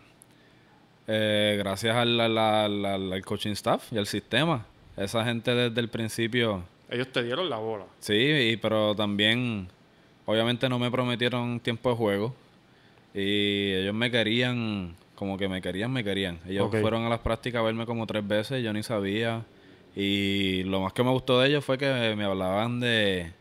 [1.06, 5.80] eh, gracias al, al- al- al- al coaching staff y al sistema, esa gente desde
[5.80, 7.84] el principio, Ellos te dieron la bola.
[8.00, 9.68] sí, y- pero también,
[10.26, 12.34] obviamente no me prometieron tiempo de juego
[13.14, 16.38] y ellos me querían, como que me querían, me querían.
[16.48, 19.44] Ellos fueron a las prácticas a verme como tres veces, yo ni sabía.
[19.96, 23.32] Y lo más que me gustó de ellos fue que me hablaban de,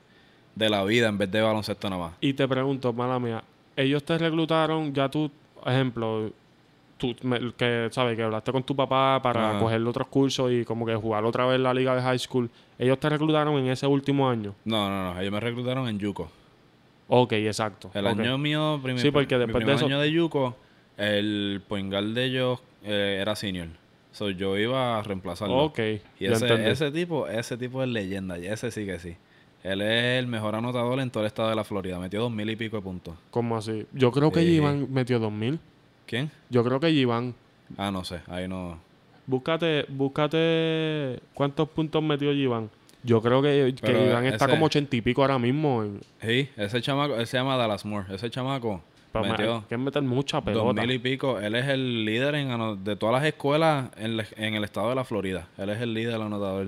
[0.55, 2.13] de la vida en vez de baloncesto nada más.
[2.21, 3.43] Y te pregunto, mala mía,
[3.75, 5.29] ellos te reclutaron, ya tú,
[5.65, 6.31] ejemplo,
[6.97, 9.59] tú, me- que sabes, que hablaste con tu papá para Ajá.
[9.59, 12.99] coger otros cursos y como que jugar otra vez la liga de high school, ellos
[12.99, 14.53] te reclutaron en ese último año.
[14.65, 16.29] No, no, no, ellos me reclutaron en Yuko.
[17.07, 17.89] Ok, exacto.
[17.93, 20.55] El año mío, primer, Sí, porque mi después de eso- año de Yuko,
[20.97, 23.67] el point guard de ellos eh, era senior.
[24.11, 25.57] So, yo iba a reemplazarlo.
[25.57, 25.79] Ok,
[26.19, 29.15] Y ese, ese tipo, ese tipo es leyenda, y ese sí que sí.
[29.63, 31.99] Él es el mejor anotador en todo el estado de la Florida.
[31.99, 33.15] Metió dos mil y pico de puntos.
[33.31, 33.85] ¿Cómo así?
[33.93, 34.47] Yo creo que Sí.
[34.53, 35.59] Giván metió 2000.
[36.07, 36.31] ¿Quién?
[36.49, 37.35] Yo creo que Giván.
[37.77, 38.21] Ah, no sé.
[38.27, 38.79] Ahí no.
[39.27, 42.69] Búscate, búscate cuántos puntos metió Giván.
[43.03, 45.83] Yo creo que, que Giván está como ochenta y pico ahora mismo.
[45.83, 48.13] en- Sí, ese chamaco, él se llama Dallas Moore.
[48.15, 50.81] Ese chamaco pero me- metió que meter mucha dos pelota.
[50.81, 51.39] mil y pico.
[51.39, 55.03] Él es el líder en de todas las escuelas en, en el estado de la
[55.03, 55.47] Florida.
[55.57, 56.67] Él es el líder anotador.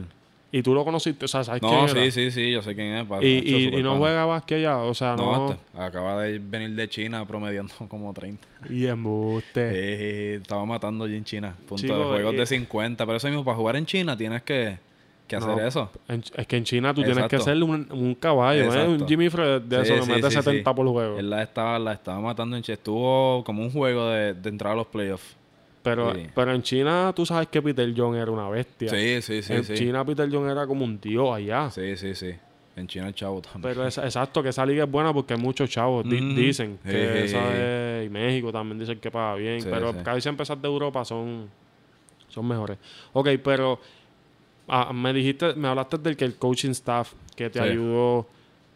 [0.52, 2.12] Y tú lo conociste, o sea, ¿sabes No, quién sí, era?
[2.12, 3.08] sí, sí, yo sé quién es.
[3.22, 5.32] Y, y- no juega básquet ya, o sea, no.
[5.32, 8.48] No, este, acaba de venir de China promediando como 30.
[8.70, 9.70] Y embuste.
[9.72, 11.56] Sí, estaba matando allí en China.
[11.68, 13.06] Punto Chico, de juegos y- de 50.
[13.06, 14.80] Pero eso mismo, para jugar en China tienes que,
[15.28, 15.92] que hacer No, eso.
[16.08, 18.88] En- es que en China tú tienes que ser un, un caballo, ¿eh?
[18.88, 20.42] Un Jimmy Fred de Sí, eso que sí, mete sí, sí.
[20.42, 21.20] 70 por juego.
[21.20, 22.74] Él la estaba, la estaba matando en China.
[22.74, 25.38] Estuvo como un juego de, de entrar a los playoffs.
[25.90, 26.28] Pero, Sí.
[26.36, 28.90] pero en China tú sabes que Peter John era una bestia.
[28.90, 29.54] Sí, sí, sí.
[29.54, 29.74] en sí.
[29.76, 31.70] China Peter John era como un dios allá.
[31.72, 32.34] Sí, sí, sí.
[32.76, 33.62] En China el chavo también.
[33.74, 36.08] Pero es, exacto, que esa liga es buena porque hay muchos chavos.
[36.08, 36.34] di-.
[36.36, 37.56] Dicen que esa
[38.02, 39.62] es- Y México también dicen que paga bien.
[39.62, 41.50] Sí, pero casi empezar de Europa son,
[42.30, 42.78] son mejores.
[43.12, 43.80] Ok, pero
[44.70, 48.26] ah, me dijiste, me hablaste del que el coaching staff que te ayudó.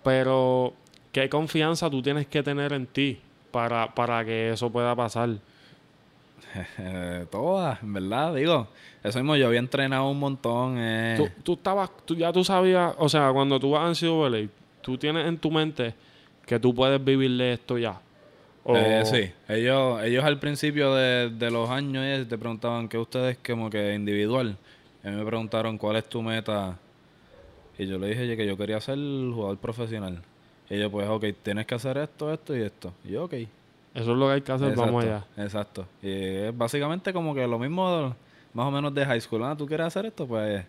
[0.04, 0.74] Pero,
[1.14, 3.20] ¿qué confianza tú tienes que tener en ti
[3.52, 5.30] para, para que eso pueda pasar?
[7.32, 8.68] Todas, en verdad, digo.
[9.04, 10.76] Eso mismo, yo había entrenado un montón.
[10.78, 11.16] eh.
[11.18, 14.48] Tú, tú estabas, tú, ya tú sabías, o sea, cuando tú vas a NCAA,
[14.82, 15.94] tú tienes en tu mente
[16.46, 18.00] que tú puedes vivir de esto ya.
[18.64, 22.98] O- Eh, sí, ellos, ellos al principio de, de los años eh, te preguntaban que
[22.98, 24.56] ustedes como que individual.
[25.04, 26.78] A mí me preguntaron cuál es tu meta
[27.78, 30.22] y yo le dije que yo quería ser jugador profesional.
[30.70, 32.94] Y ellos pues, ok, tienes que hacer esto, esto y esto.
[33.04, 33.34] Y yo, ok.
[33.94, 35.26] Eso es lo que hay que hacer, vamos allá.
[35.38, 35.86] Exacto.
[36.02, 38.16] Y es básicamente como que lo mismo
[38.54, 39.44] más o menos de high school.
[39.44, 40.28] Ah, ¿tú quieres hacer esto?
[40.28, 40.66] Pues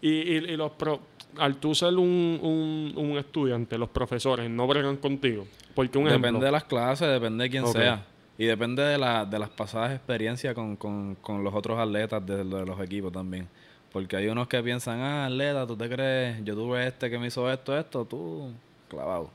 [0.00, 1.00] Y, y, y los pro,
[1.38, 5.46] al tú ser un, un, un estudiante, los profesores no bregan contigo.
[5.74, 8.04] Porque un depende ejemplo, de las clases, depende de quién sea.
[8.38, 12.44] Y depende de, la, de las pasadas experiencias con, con, con los otros atletas de,
[12.44, 13.48] de los equipos también.
[13.92, 16.42] Porque hay unos que piensan, ah, atleta, ¿tú te crees?
[16.44, 18.52] Yo tuve este que me hizo esto, esto, tú,
[18.88, 19.30] clavado.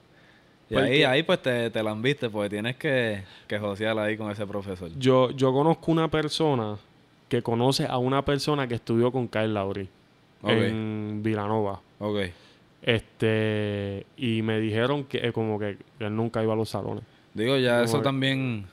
[0.69, 4.17] Y ahí, ahí pues te, te la han viste, porque tienes que, que josear ahí
[4.17, 4.89] con ese profesor.
[4.97, 6.77] yo, yo conozco una persona
[7.29, 9.87] que conoce a una persona que estudió con Kyle Lowry
[10.41, 10.49] Ok.
[10.49, 11.81] en Villanova.
[11.99, 12.17] Ok.
[12.81, 17.03] Este, y me dijeron que eh, como que él nunca iba a los salones.
[17.33, 18.65] Digo, ya Como eso que- también...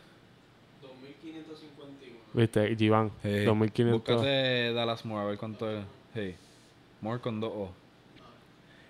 [0.83, 2.17] 2551.
[2.35, 2.77] ¿Viste?
[2.77, 3.45] Giván, Sí.
[3.45, 3.93] 2500.
[4.17, 5.85] Búscate Dallas Moore, a ver cuánto es.
[6.15, 6.35] Sí.
[7.01, 7.71] Moore con dos O.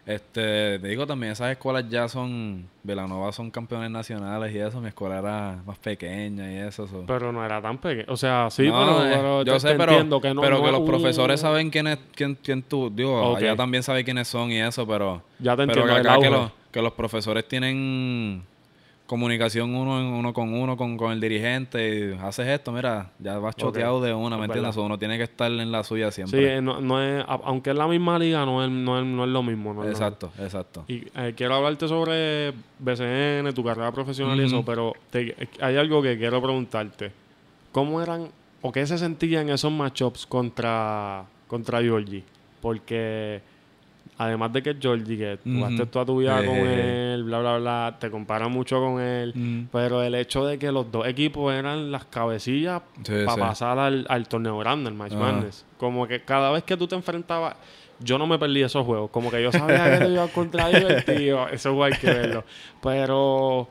[0.04, 4.88] Este, te digo también, esas escuelas ya son, Velanova son campeones nacionales y eso, mi
[4.88, 6.88] escuela era más pequeña y eso.
[6.88, 7.04] so.
[7.06, 8.06] Pero no era tan pequeño.
[8.08, 10.40] O sea, sí, No, pero, eh, pero yo te- sé, te pero, entiendo que no,
[10.40, 13.38] pero no que los profesores saben quién es quién, quién tú, digo, Ok.
[13.38, 16.30] allá también sabe quiénes son y eso, pero Ya te pero entiendo, que acá que
[16.30, 18.42] los, que los profesores tienen
[19.12, 22.14] comunicación uno, en- uno con uno, con, con el dirigente.
[22.16, 24.76] y haces esto, mira, ya vas choteado de una, ¿me Es entiendes?
[24.78, 26.56] Uno tiene que estar en la suya Sí, siempre.
[26.56, 29.30] eh, no, no es, aunque es la misma liga, no es, no es, no es
[29.30, 29.74] lo mismo.
[29.74, 30.84] no es lo exacto, exacto.
[30.88, 36.00] Y eh, quiero hablarte sobre BCN, tu carrera profesional y eso, pero te- hay algo
[36.02, 37.12] que quiero preguntarte.
[37.70, 38.28] ¿Cómo eran
[38.62, 42.24] o qué se sentía en esos matchups contra, contra Georgie?
[42.60, 43.40] Porque
[44.18, 47.40] además de que es Georgie, que jugaste toda tu vida Eh, con eh, él, bla,
[47.40, 49.68] bla, bla, te comparan mucho con él, Mm.
[49.72, 53.40] pero el hecho de que los dos equipos eran las cabecillas Sí, para sí.
[53.40, 55.20] pasar al, al torneo grande, al Match Ajá.
[55.32, 55.64] Madness.
[55.78, 57.56] Como que cada vez que tú te enfrentabas,
[57.98, 59.10] yo no me perdí esos juegos.
[59.10, 61.48] Como que yo sabía que te iba contra divertido.
[61.52, 62.44] Eso fue hay que verlo.
[62.82, 63.68] Pero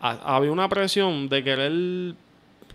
[0.00, 1.72] ha- había una presión de querer.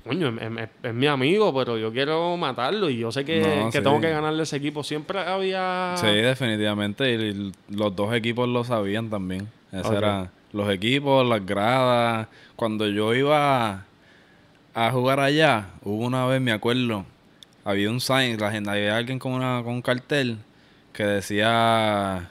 [0.06, 3.66] Coño, es, es- es mi amigo, pero yo quiero matarlo y yo sé que, No,
[3.72, 3.84] que sí.
[3.84, 4.84] tengo que ganarle ese equipo.
[4.84, 5.96] Siempre había.
[5.98, 7.12] Sí, definitivamente.
[7.14, 9.50] Y, y los dos equipos lo sabían también.
[9.72, 12.28] Eso era los equipos, las gradas.
[12.56, 13.84] Cuando yo iba
[14.76, 17.06] a jugar allá, hubo una vez, me acuerdo,
[17.64, 20.38] había un sign, la gente, había alguien con, una, con un cartel
[20.94, 22.30] que decía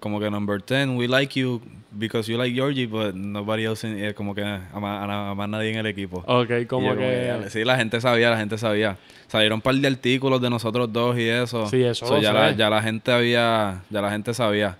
[0.00, 1.60] como que number 10, we like you
[1.92, 5.78] because you like Georgie, but nobody else, in- eh, como que a, más nadie en
[5.78, 6.22] el equipo.
[6.26, 7.44] Ok, como que.
[7.48, 8.96] sí, la gente sabía, la gente sabía.
[9.28, 11.66] Salieron un par de artículos de nosotros dos y eso.
[11.68, 14.76] Sí, eso So, ya, la, ya la gente había, ya la gente sabía.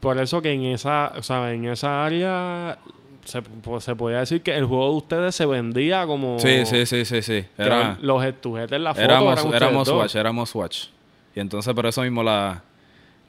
[0.00, 2.78] Por eso que en esa, o sea, en esa área
[3.24, 6.86] se, pues, se podía decir que el juego de ustedes se vendía como Sí, sí,
[6.86, 7.44] sí, sí, sí.
[7.58, 9.96] Era, los estujetes en la foto éramos, eran éramos dos.
[9.96, 10.84] Watch, éramos Watch.
[11.34, 12.62] Y entonces por eso mismo la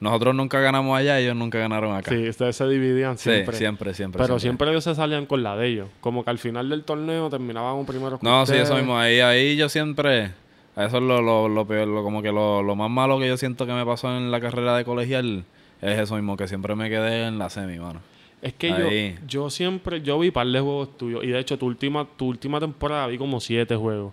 [0.02, 2.10] nosotros nunca ganamos allá, ellos nunca ganaron acá.
[2.10, 3.56] Sí, ustedes se dividían Sí, siempre.
[3.56, 4.20] siempre, siempre.
[4.22, 4.70] Pero siempre.
[4.70, 5.88] ellos se salían con la de ellos.
[6.00, 8.98] Como que al final del torneo terminaban un primero con No, sí, eso mismo.
[8.98, 10.32] Ahí, ahí yo siempre.
[10.76, 13.36] Eso es lo, lo, lo peor, lo- como que lo, lo más malo que yo
[13.36, 15.44] siento que me pasó en la carrera de colegial
[15.82, 18.00] es eso mismo, que siempre me quedé en la semi, mano.
[18.40, 19.14] Es que Ahí.
[19.20, 21.22] yo, yo siempre, yo vi par de juegos tuyos.
[21.24, 24.12] Y de hecho, tu última, tu última temporada vi como siete juegos.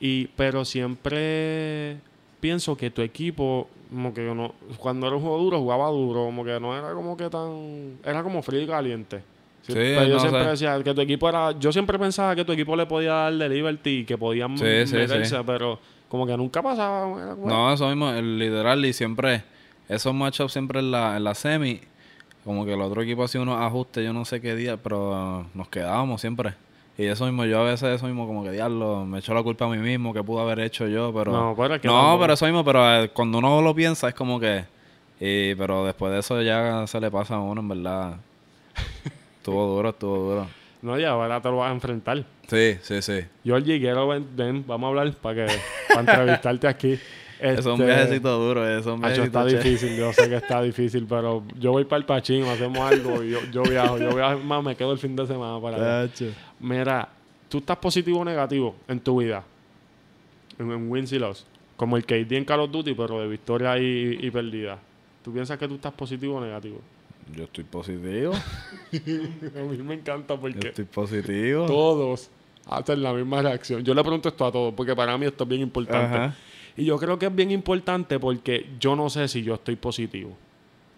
[0.00, 1.98] Y, pero siempre
[2.40, 6.44] pienso que tu equipo, como que no, cuando era un juego duro, jugaba duro, como
[6.44, 9.22] que no era como que tan, era como frío y caliente.
[9.62, 12.52] Sí, pero yo no siempre decía que tu equipo era, yo siempre pensaba que tu
[12.52, 15.36] equipo le podía dar de liberty y que podían Sí, meterse, sí.
[15.46, 17.22] pero como que nunca pasaba.
[17.22, 19.44] era No, eso mismo, el literal y siempre,
[19.88, 21.80] esos matchups siempre en la, en la semi,
[22.44, 25.68] como que el otro equipo hacía unos ajustes, yo no sé qué día, pero nos
[25.68, 26.54] quedábamos siempre.
[27.00, 29.64] Y eso mismo, yo a veces eso mismo como que diablo, me echo la culpa
[29.64, 31.32] a mí mismo, que pudo haber hecho yo, pero...
[31.32, 34.08] No, pero es que No, tampoco- pero eso mismo, pero eh, cuando uno lo piensa
[34.08, 34.66] es como que...
[35.18, 38.16] Y, pero después de eso ya se le pasa a uno, en verdad.
[39.38, 40.46] estuvo duro, estuvo duro.
[40.82, 42.22] No, y ahora te lo vas a enfrentar.
[42.48, 43.20] Sí, sí, sí.
[43.44, 45.52] Georgie, quiero ven, ven, vamos a hablar para que
[45.88, 46.98] para entrevistarte aquí.
[47.40, 49.62] Eso es un Este, viajecito duro, es un viajecito está chévere.
[49.70, 53.30] difícil, yo sé que está difícil, pero yo voy para el Pachín, hacemos algo y
[53.30, 56.12] yo, yo viajo, yo viajo más, me quedo el fin de semana para allá.
[56.60, 57.08] Mira,
[57.48, 59.42] tú estás positivo o negativo en tu vida,
[60.58, 63.78] en, en wins y loss, como el KD en Call of Duty, pero de victoria
[63.78, 64.78] y, y perdida.
[65.24, 66.80] ¿Tú piensas que tú estás positivo o negativo?
[67.36, 68.32] Yo estoy positivo.
[68.92, 71.66] a mí me encanta Yo porque estoy positivo.
[71.66, 72.28] todos
[72.66, 73.82] hacen la misma reacción.
[73.84, 76.16] Yo le pregunto esto a todos porque para mí esto es bien importante.
[76.16, 76.34] Ajá.
[76.76, 80.30] Y yo creo que es bien importante porque yo no sé si yo estoy positivo.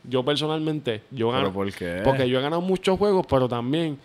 [0.04, 1.52] Yo personalmente, yo ¿Pero gano.
[1.52, 2.00] por qué?
[2.04, 3.98] Porque yo he ganado muchos juegos, pero también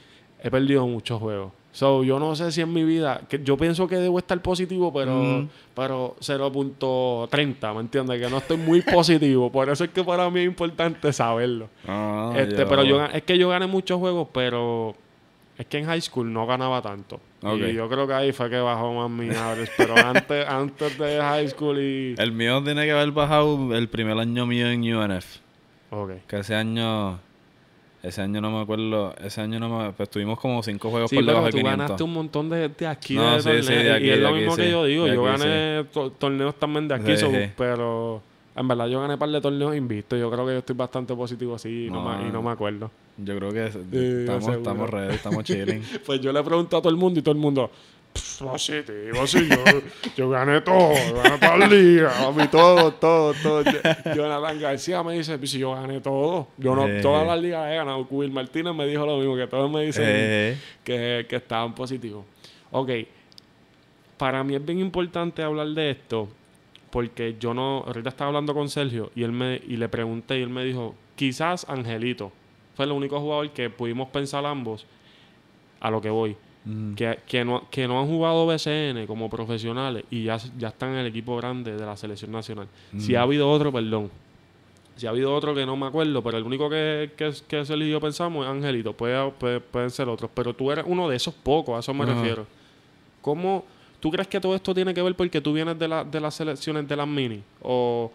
[0.43, 1.51] he perdido muchos juegos.
[1.71, 4.91] So, yo no sé si en mi vida, que yo pienso que debo estar positivo,
[4.91, 5.49] pero, Mm.
[5.75, 8.19] pero 0.30, ¿me entiendes?
[8.21, 9.51] Que no estoy muy positivo.
[9.51, 11.69] Por eso es que para mí es importante saberlo.
[11.88, 14.95] Ah, este, Pero yo, es que yo gané muchos juegos, pero
[15.58, 17.19] es que en high school no ganaba tanto.
[17.43, 17.60] Ok.
[17.69, 19.71] Y yo creo que ahí fue que bajó más mi average.
[19.78, 22.15] pero antes, antes de high school y...
[22.17, 25.38] El mío tiene que haber bajado el primer año mío en UNF.
[25.91, 26.12] Ok.
[26.28, 27.19] Que ese año...
[28.04, 29.13] Ese año no me acuerdo...
[29.23, 29.91] Ese año no me...
[29.93, 31.78] Pues tuvimos como cinco juegos Sí, por debajo de tú 500.
[31.80, 33.65] ganaste un montón de, de aquí No, de sí, torneos.
[33.65, 34.62] sí, de aquí, y es lo aquí, mismo sí.
[34.62, 35.08] que yo digo.
[35.08, 38.21] Yo aquí, gané to- torneos también de aquí, so- pero
[38.58, 40.20] en verdad yo gané un par de torneos invictos.
[40.20, 42.17] Yo creo que yo estoy bastante positivo así y no, No.
[42.17, 42.89] me, y no me acuerdo.
[43.17, 43.80] Yo creo que Sí,
[44.22, 45.84] estamos, estamos ready, estamos chilling.
[46.06, 47.70] Pues yo le pregunto a todo el mundo y todo el mundo,
[48.13, 49.58] "Pff, positivo, sí, yo,
[50.15, 53.62] yo gané todo, yo gané para la liga, a mí todo, todo, todo.
[53.63, 57.00] Yo- Jonathan García me dice, "Pues si yo gané todo, yo no, Eh.
[57.02, 58.08] todas las ligas he ganado.
[58.10, 62.26] Will Martínez me dijo lo mismo, que todos me dicen Eh, que, que estaban positivos.
[62.72, 62.89] Ok,
[64.17, 66.28] para mí es bien importante hablar de esto,
[66.89, 70.41] porque yo no, ahorita estaba hablando con Sergio y él me y le pregunté y
[70.43, 72.32] él me dijo, quizás Angelito
[72.76, 74.86] fue el único jugador que pudimos pensar ambos
[75.80, 80.04] a lo que voy, mm, que, que no, que no han jugado BCN como profesionales
[80.10, 82.67] y ya, ya están en el equipo grande de la selección nacional.
[82.97, 84.10] Si ha habido otro, perdón.
[84.95, 87.89] Si ha habido otro que no me acuerdo, pero el único que, que, que y
[87.91, 88.93] yo pensamos es Angelito.
[88.93, 90.32] Puede, puede- pueden ser otros.
[90.34, 92.47] Pero tú eres uno de esos pocos, a eso me refiero.
[93.21, 93.63] ¿Cómo
[94.08, 96.34] tú crees que todo esto tiene que ver porque tú vienes de, la, de las
[96.34, 97.41] selecciones de las mini?
[97.62, 98.12] O,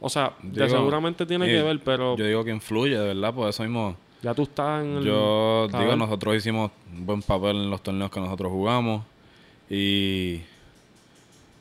[0.00, 3.32] o sea, de Digo, seguramente tiene que ver, pero Yo digo que influye, de verdad,
[3.32, 3.96] por eso mismo.
[4.22, 5.04] ya tú estás en el...
[5.04, 5.98] Yo digo, ver.
[5.98, 9.04] nosotros hicimos un buen papel en los torneos que nosotros jugamos.
[9.70, 10.40] Y.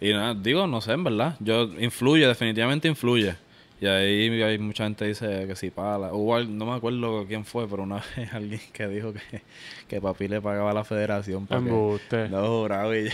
[0.01, 1.35] Y nada, digo, no sé, en verdad.
[1.39, 3.35] Yo influye, definitivamente influye.
[3.81, 6.13] Y ahí hay mucha gente que dice que si pala.
[6.13, 9.41] Hubo al- no me acuerdo quién fue, pero una vez alguien que dijo que,
[9.87, 13.09] que papi le pagaba a la federación para que no juraba y,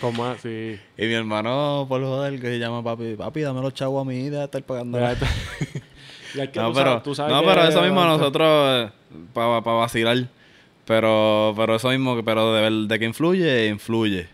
[0.00, 0.78] ¿Cómo así?
[0.96, 4.38] y mi hermano, por joder, que se llama papi, papi, dame los chavos a deja
[4.38, 4.98] de estar pagando.
[6.32, 8.92] Es que no, tú pero, sabes- tú sabes no, pero eso mismo nosotros,
[9.34, 10.28] para vacilar.
[10.84, 14.28] Pero, pero eso mismo, pero de, de que influye, influye.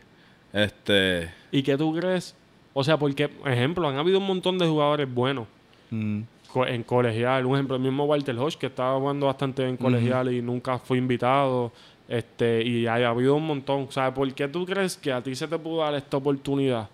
[0.53, 1.31] Este.
[1.51, 2.35] ¿Y qué tú crees?
[2.75, 5.47] O sea, porque, ejemplo, han habido un montón de jugadores buenos
[5.90, 6.21] mm,
[6.53, 7.47] co- en colegial.
[7.47, 10.99] Un ejemplo, el mismo Walter Hodge, que estaba jugando bastante en colegial y nunca fue
[10.99, 11.73] invitado.
[12.09, 13.90] Este, y ha habido un montón.
[13.90, 16.88] Sea, ¿por qué tú crees que a ti se te pudo dar esta oportunidad?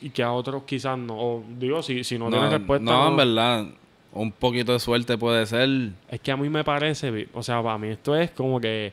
[0.00, 1.14] Y que a otros quizás no.
[1.18, 2.84] O digo, si, si no, no, tienes respuesta.
[2.84, 3.66] no, en verdad,
[4.12, 5.68] un poquito de suerte puede ser.
[6.08, 8.92] Es que a mí me parece, o sea, para mí esto es como que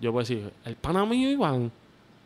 [0.00, 1.70] yo puedo decir, el pana mío Iván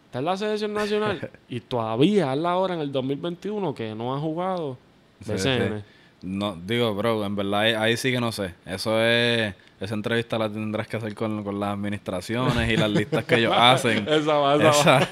[0.07, 4.15] está en la selección nacional y todavía es la hora en el 2021 que no
[4.15, 4.79] ha jugado
[5.25, 5.79] Sí, BCN.
[5.79, 5.85] sí.
[6.23, 8.55] No, digo, bro, en verdad ahí, ahí sí que no sé.
[8.65, 9.55] Eso es.
[9.79, 13.53] Esa entrevista la tendrás que hacer con, con las administraciones y las listas que ellos
[13.57, 14.09] hacen.
[14.09, 15.09] Esa va, esa va.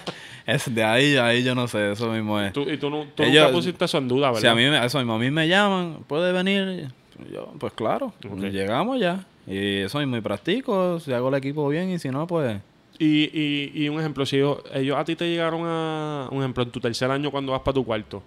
[0.47, 2.53] Es de ahí, ahí yo no sé, eso mismo es.
[2.53, 4.41] Tú- y tú, no, tú Ellos- nunca pusiste eso en duda, ¿verdad?
[4.41, 6.89] Si a mí, me- eso mismo, a mí me llaman, puede venir,
[7.33, 8.13] yo, pues claro,
[8.51, 9.25] llegamos ya.
[9.47, 12.59] Y eso mismo, y practico, si hago el equipo bien y si no, pues...
[12.99, 16.63] Y, y, y un ejemplo, si ellos, ellos a ti te llegaron a, un ejemplo,
[16.63, 18.23] en tu tercer año cuando vas para tu cuarto.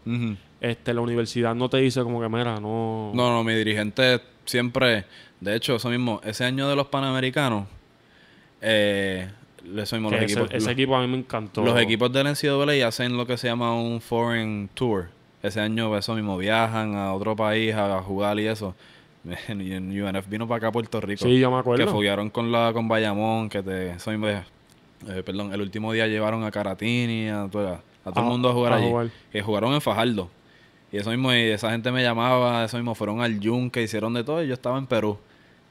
[0.61, 3.11] Este, la universidad no te dice como que, mira, no...
[3.13, 5.05] No, no, mi dirigente siempre,
[5.39, 7.67] de hecho, eso mismo, ese año de los Panamericanos,
[8.61, 9.29] eh,
[9.77, 11.61] eso mismo, que los ese, equipos, ese los, equipo a mí me encantó.
[11.63, 15.09] los equipos del NCAA hacen lo que se llama un foreign tour.
[15.43, 18.75] Ese año, eso mismo, viajan a otro país a, a jugar y eso.
[19.49, 21.25] En UNF vino para acá a Puerto Rico.
[21.25, 21.87] Sí, yo me que acuerdo.
[21.89, 24.41] foguearon con la con Bayamón, que te eso mismo, eh,
[25.25, 28.53] perdón, el último día llevaron a Caratini, a, todo- a todo A- el mundo a
[28.53, 28.87] jugar a allí.
[28.89, 29.09] jugar.
[29.31, 30.29] Que jugaron en Fajardo.
[30.91, 34.23] Y eso mismo, y esa gente me llamaba, eso mismo, fueron al Yunque, hicieron de
[34.23, 35.17] todo, y yo estaba en Perú.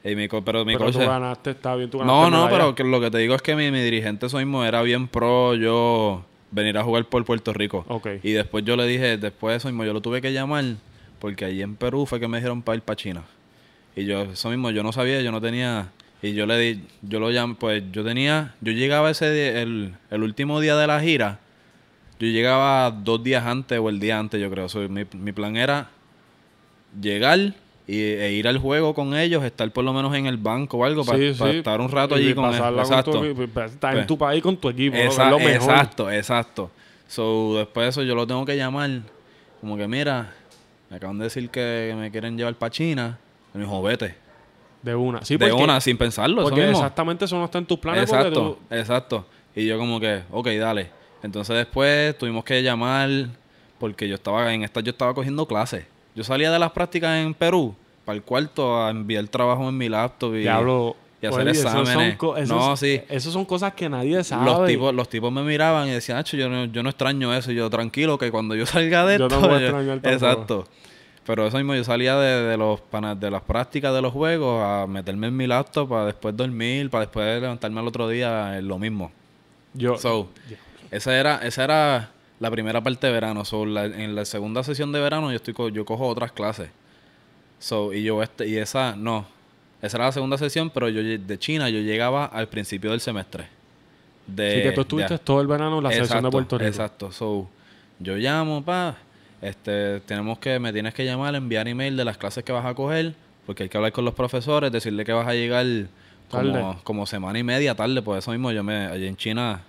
[0.03, 2.83] Y mi, pero mi Pero tú ganaste, está bien, tú ganaste No, no, pero que
[2.83, 6.23] lo que te digo es que mi, mi dirigente eso mismo era bien pro yo
[6.51, 7.83] venir a jugar por Puerto Rico.
[7.87, 8.07] Ok.
[8.23, 10.63] Y después yo le dije, después de eso mismo, yo lo tuve que llamar,
[11.19, 13.23] porque allí en Perú fue que me dijeron para ir para China.
[13.95, 15.91] Y yo, eso mismo, yo no sabía, yo no tenía.
[16.21, 19.95] Y yo le di, yo lo llamé, pues yo tenía, yo llegaba ese día, el,
[20.09, 21.39] el último día de la gira,
[22.19, 24.67] yo llegaba dos días antes o el día antes, yo creo.
[24.69, 25.89] So, mi, mi plan era
[26.99, 27.39] llegar
[27.87, 30.83] y, e ir al juego con ellos, estar por lo menos en el banco o
[30.85, 31.43] algo, para Sí, sí.
[31.57, 32.79] estar un rato Y allí con ellos.
[32.79, 33.11] Exacto.
[33.11, 33.23] tu
[33.61, 34.95] Estar en Pues, tu país con tu equipo.
[34.97, 35.03] ¿no?
[35.03, 35.53] Esa- es lo mejor.
[35.71, 36.71] Exacto, exacto.
[37.07, 38.89] So, después de eso yo lo tengo que llamar.
[39.61, 40.33] Como que, mira,
[40.89, 43.17] me acaban de decir que me quieren llevar para China.
[43.53, 44.15] Y me dijo, vete.
[44.81, 45.23] De una.
[45.23, 46.41] Sí, de porque, una, sin pensarlo.
[46.41, 46.77] Eso porque mismo.
[46.77, 48.09] exactamente eso no está en tus planes.
[48.33, 49.25] tú- exacto.
[49.55, 50.91] Y yo como que, ok, dale.
[51.23, 53.09] Entonces después tuvimos que llamar
[53.79, 55.85] porque yo estaba en esta yo estaba cogiendo clases.
[56.15, 57.75] Yo salía de las prácticas en Perú
[58.05, 60.95] para el cuarto a enviar trabajo en mi laptop y, Diablo.
[61.21, 62.17] y hacer oye, esos son exámenes.
[62.37, 63.01] esos- no, sí.
[63.09, 64.45] Esas son cosas que nadie sabe.
[64.45, 67.51] Los tipos, los tipos me miraban y decían, Acho, yo no, yo no extraño eso.
[67.51, 69.41] Y yo, tranquilo, que cuando yo salga de Yo esto...
[69.41, 69.93] no voy a yo-.
[70.09, 70.67] Exacto.
[71.25, 72.79] Pero eso mismo, yo salía de, de los
[73.19, 77.01] de las prácticas de los juegos a meterme en mi laptop para después dormir, para
[77.03, 79.11] después levantarme al otro día, lo mismo.
[79.73, 80.29] Yo, So,
[80.91, 83.45] esa era, esa era la primera parte de verano.
[83.45, 86.69] So, la- en la segunda sesión de verano yo estoy co- yo cojo otras clases.
[87.59, 89.25] So, y yo este, y esa, no.
[89.81, 93.47] Esa era la segunda sesión, pero yo de China yo llegaba al principio del semestre.
[94.25, 96.67] De, sí que tú estuviste todo el verano en la selección de Puerto Rico.
[96.67, 97.11] Exacto.
[97.11, 97.47] So,
[97.99, 98.95] yo llamo, pa,
[99.41, 102.73] este, tenemos que, me tienes que llamar, enviar email de las clases que vas a
[102.73, 103.13] coger,
[103.45, 105.65] porque hay que hablar con los profesores, decirle que vas a llegar
[106.29, 106.77] como, Tarde.
[106.83, 109.61] como semana y media tarde, por eso mismo yo me, allí en China,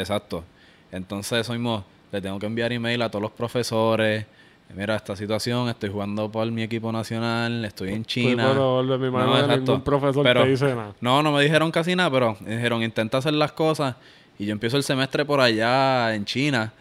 [0.00, 0.44] exacto.
[0.92, 4.26] Entonces eso mismo, le tengo que enviar email a todos los profesores,
[4.74, 8.44] mira esta situación, estoy jugando por mi equipo nacional, estoy en China.
[8.44, 9.56] Pues, pero de mi mano exacto.
[9.56, 10.94] ningún profesor Pero- te dice nada.
[11.00, 13.96] No, no me dijeron casi nada, pero me dijeron intenta hacer las cosas.
[14.38, 16.72] Y yo empiezo el semestre por allá en China.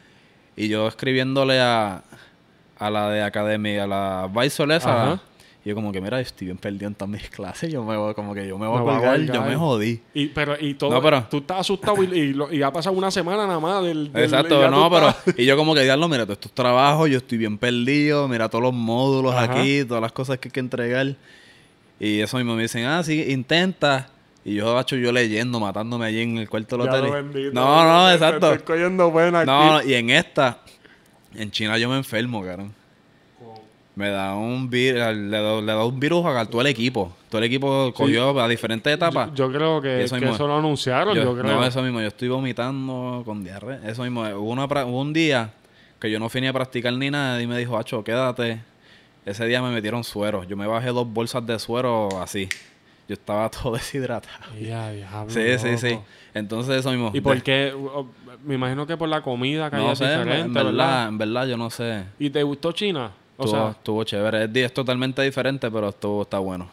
[0.56, 2.04] Y yo escribiéndole a,
[2.78, 5.20] a la de academia, a la Vice esa.
[5.66, 7.72] Y yo como que, mira, estoy bien perdido en todas mis clases.
[7.72, 9.56] Yo me voy, como que yo me voy Me a voy a colgar, yo me
[9.58, 10.02] jodí.
[10.14, 12.96] Y, pero, y todo, No, pero- tú estás asustado y, y lo- y ha pasado
[12.96, 14.12] una semana nada más del...
[14.14, 15.10] del- Exacto, no, pero...
[15.10, 18.28] estás- Y yo como que, diablo, mira, todos estos trabajos, yo estoy bien perdido.
[18.30, 19.52] Mira todos los módulos Ajá.
[19.60, 21.16] aquí, todas las cosas que hay que entregar.
[22.00, 24.08] Y eso mismo me dicen, ah, sí, intenta.
[24.46, 27.04] Y yo, hecho yo leyendo, matándome allí en el cuarto del Ya hotel.
[27.04, 27.52] lo y- bendito.
[27.54, 28.54] No, no, exacto.
[28.54, 28.80] Estoy
[29.46, 30.60] No, y en esta,
[31.36, 32.79] en China yo me enfermo, cabrón.
[34.00, 37.12] Me da un virus, le da, le da un virus a todo el equipo.
[37.28, 39.28] Todo el equipo cogió a diferentes etapas.
[39.34, 41.54] Yo, yo creo que, eso que eso lo anunciaron, yo, Yo- creo.
[41.60, 43.82] No, eso mismo, yo estoy vomitando con diarrea.
[43.86, 45.52] Eso mismo, hubo, una pra- hubo un día
[46.00, 48.62] que yo no fui ni a practicar ni nada y me dijo, Acho, quédate.
[49.26, 50.46] Ese día me metieron suero.
[50.46, 52.48] Yo me bajé dos bolsas de suero así.
[53.10, 54.46] Yo estaba todo deshidratado.
[55.28, 56.00] Sí, sí, sí.
[56.34, 57.12] Entonces eso mismo.
[57.14, 57.74] ¿Y por qué?
[58.46, 60.72] Me imagino que por la comida que hay No sé, en, diferente, en ¿verdad?
[60.72, 62.06] verdad, en verdad yo no sé.
[62.18, 63.12] ¿Y te gustó China?
[63.42, 64.44] O Estuvo, sea, estuvo chévere.
[64.44, 66.70] Es, es totalmente diferente, pero estuvo, está bueno.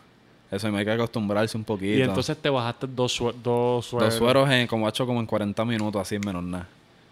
[0.51, 1.99] Eso me hay que acostumbrarse un poquito.
[1.99, 4.09] y entonces te bajaste dos, dos sueros.
[4.11, 6.67] Dos sueros en, como ha hecho como en 40 minutos, así menos nada.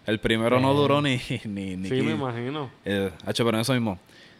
[0.05, 2.69] El primero no duró ni, ni, ni Sí, me imagino.
[2.85, 3.97] Eh, hacho, pero eso mismo.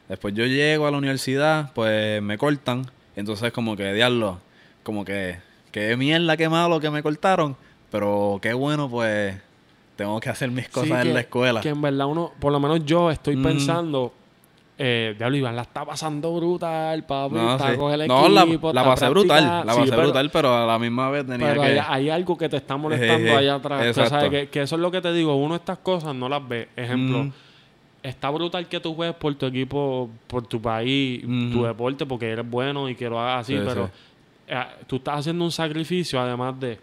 [0.09, 2.85] Después yo llego a la universidad, pues me cortan.
[3.15, 4.39] Entonces como que, diablo,
[4.83, 5.37] como que,
[5.71, 7.55] qué mierda, qué malo que me cortaron.
[7.91, 9.35] Pero qué bueno, pues,
[9.95, 11.61] tengo que hacer mis cosas Sí, en que- la escuela.
[11.61, 13.43] Que en verdad uno, por lo menos yo estoy Mm.
[13.43, 14.13] pensando,
[14.77, 17.35] eh, diablo, Iván la está pasando brutal, papi.
[17.35, 17.77] No, está sí.
[17.77, 20.65] con el No, la, equipo, la está pasé brutal, la pasé pero- brutal, pero a
[20.65, 21.67] la misma vez tenía Pero que...
[21.67, 23.81] hay, hay algo que te está molestando allá atrás.
[23.81, 24.09] Tú exacto.
[24.09, 25.35] sabes que, que eso es lo que te digo.
[25.35, 26.67] Uno estas cosas no las ve.
[26.75, 27.31] Ejemplo, Mm.
[28.03, 31.21] está brutal que tú juegues por tu equipo, por tu país,
[31.51, 33.89] tu deporte, porque eres bueno y que lo hagas así, Sí, pero
[34.47, 36.77] eh, tú estás haciendo un sacrificio, además de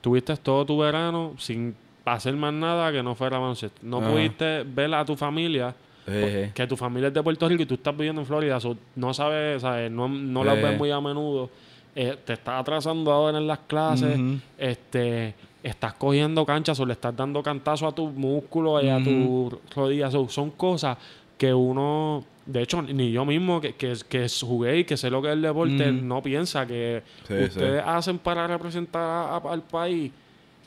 [0.00, 1.74] tuviste todo tu verano sin
[2.04, 3.80] hacer más nada que no fuera baloncesto.
[3.82, 4.10] No Ajá.
[4.10, 5.74] pudiste ver a tu familia,
[6.06, 6.52] Eje.
[6.54, 9.14] que tu familia es de Puerto Rico y tú estás viviendo en Florida, so, no
[9.14, 9.90] sabes, ¿sabes?
[9.90, 10.62] no, no las Eh.
[10.62, 11.50] ves muy a menudo.
[11.96, 14.18] Eh, te estás atrasando ahora en las clases,
[14.58, 19.54] este, estás cogiendo canchas o le estás dando cantazo a tus músculos y a tus
[19.74, 20.12] rodillas.
[20.12, 20.98] So, son cosas
[21.38, 25.22] que uno, de hecho, ni yo mismo que, que, que jugué y que sé lo
[25.22, 29.62] que es el deporte, no piensa que Sí, ustedes hacen para representar a- a- al
[29.62, 30.10] país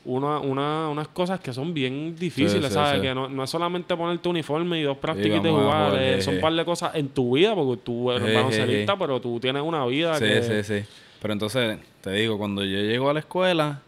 [0.07, 2.95] una, una, unas cosas que son bien difíciles, sí, ¿sabes?
[2.95, 3.01] sí.
[3.01, 6.21] Que no, no es solamente poner tu uniforme y dos prácticas de jugar, jugar, eh,
[6.21, 9.61] son un par de cosas en tu vida, porque tú eres baloncelista, pero tú tienes
[9.61, 10.41] una vida Sí, que...
[10.41, 10.85] sí, sí.
[11.21, 13.81] Pero entonces, te digo, cuando yo llego a la escuela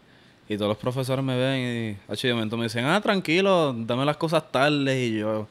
[0.48, 4.16] y todos los profesores me ven y de momento me dicen, ah, tranquilo, dame las
[4.16, 5.48] cosas tarde y yo,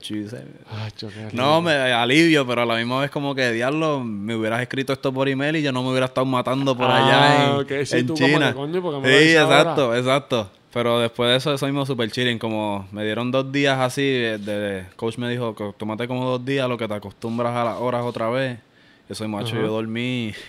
[0.00, 4.62] yo qué no, me alivio, pero a la misma vez como que, diablo, me hubieras
[4.62, 7.60] escrito esto por email y yo no me hubiera estado matando por Ah, allá en,
[7.60, 8.54] ok, sí, en tú como que, China.
[8.54, 9.60] coño, me sí, ahora.
[9.60, 10.50] exacto, exacto.
[10.72, 12.38] Pero después de eso, eso mismo super chilling.
[12.38, 16.66] Como me dieron dos días así, de, de- coach me dijo, tómate como dos días,
[16.66, 18.58] lo que te acostumbras a las horas otra vez.
[19.08, 19.66] Eso, macho, Ajá.
[19.66, 20.32] yo dormí...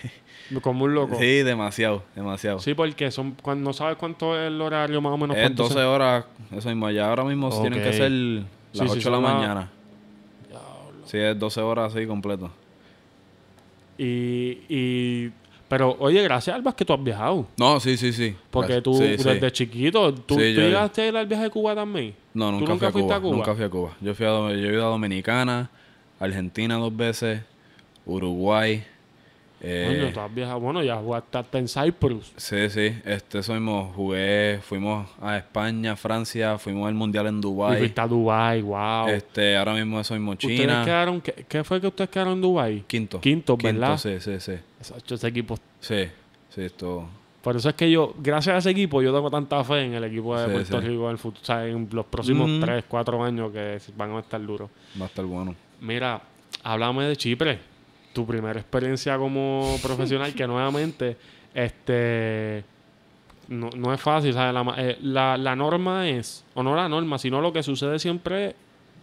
[0.62, 1.16] Como un loco.
[1.18, 2.58] Sí, demasiado, demasiado.
[2.60, 5.36] Sí, porque son cuando no sabes cuánto es el horario más o menos.
[5.36, 6.90] es cuánto 12 se- horas, eso mismo.
[6.90, 8.42] Ya ahora mismo tienen que ser
[8.74, 9.70] las sí, 8 de la mañana.
[11.04, 12.50] Sí, es 12 horas así completo.
[13.98, 15.30] Y, y
[15.68, 17.46] pero oye, gracias al básquet que tú has viajado.
[17.58, 18.36] No, sí, sí, sí.
[18.50, 19.24] Porque tú Sí, sí.
[19.24, 22.14] desde chiquito, tú, Sí, tú llegaste a ir al viaje de Cuba también.
[22.32, 23.36] No, ¿Tú nunca, fui a Cuba, a Cuba?
[23.36, 23.90] Nunca fui a Cuba.
[24.00, 25.70] Yo, fui a, yo he ido a Dominicana,
[26.20, 27.42] Argentina dos veces,
[28.04, 28.84] Uruguay.
[29.66, 30.60] Eh, Coño, tú has viajado.
[30.60, 32.32] Bueno, ya jugaste hasta en Cyprus.
[32.36, 37.78] Sí, sí, este, eso mismo, jugué, fuimos a España, Francia, fuimos al Mundial en Dubái.
[37.78, 39.08] fuiste a Dubái, wow.
[39.08, 40.82] Este, ahora mismo eso mismo, ¿Ustedes China.
[40.84, 42.84] quedaron, ¿qué, qué fue que ustedes quedaron en Dubái?
[42.86, 43.20] Quinto.
[43.20, 43.96] Quinto, ¿verdad?
[43.98, 44.52] sí, sí, sí.
[44.80, 45.56] Ese, ese equipo.
[45.80, 46.04] Sí,
[46.50, 47.08] sí, esto.
[47.42, 50.04] Por eso es que yo, gracias a ese equipo, yo tengo tanta fe en el
[50.04, 50.88] equipo de Sí, Puerto sí.
[50.88, 51.42] Rico en el futuro.
[51.42, 52.60] O sea, en los próximos Ujú.
[52.60, 54.70] 3, 4 años que van a estar duros.
[54.98, 55.54] Va a estar bueno.
[55.82, 56.22] Mira,
[56.62, 57.58] háblame de Chipre.
[58.14, 61.16] Tu primera experiencia como profesional, que nuevamente,
[61.52, 62.64] este
[63.48, 64.54] no, no es fácil, ¿sabes?
[64.54, 68.46] La, eh, la, la norma es, o no la norma, sino lo que sucede siempre
[68.46, 68.54] es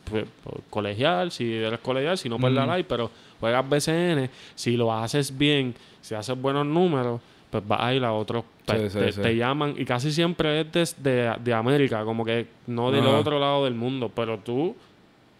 [0.09, 0.25] pues,
[0.69, 5.37] colegial, si eres colegial, si no pues la live, pero juegas BCN, si lo haces
[5.37, 9.11] bien, si haces buenos números, pues vas a ir a otros, te, Sí, sí, te-
[9.11, 9.21] sí.
[9.21, 13.19] te llaman, y casi siempre es desde de América, como que no del Ajá.
[13.19, 14.75] otro lado del mundo, pero tú,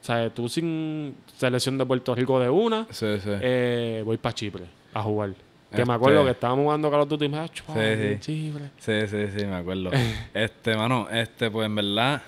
[0.02, 3.30] o sea, tú sin selección de Puerto Rico de una, Sí, sí.
[3.42, 5.30] eh, voy para Chipre a jugar.
[5.70, 8.18] Que Este- me acuerdo que estábamos jugando Call of Duty y me "Ah, sí.
[8.20, 8.64] Chipre.
[8.78, 9.90] Sí, sí, sí, me acuerdo.
[10.34, 12.22] este, mano, este, pues en verdad,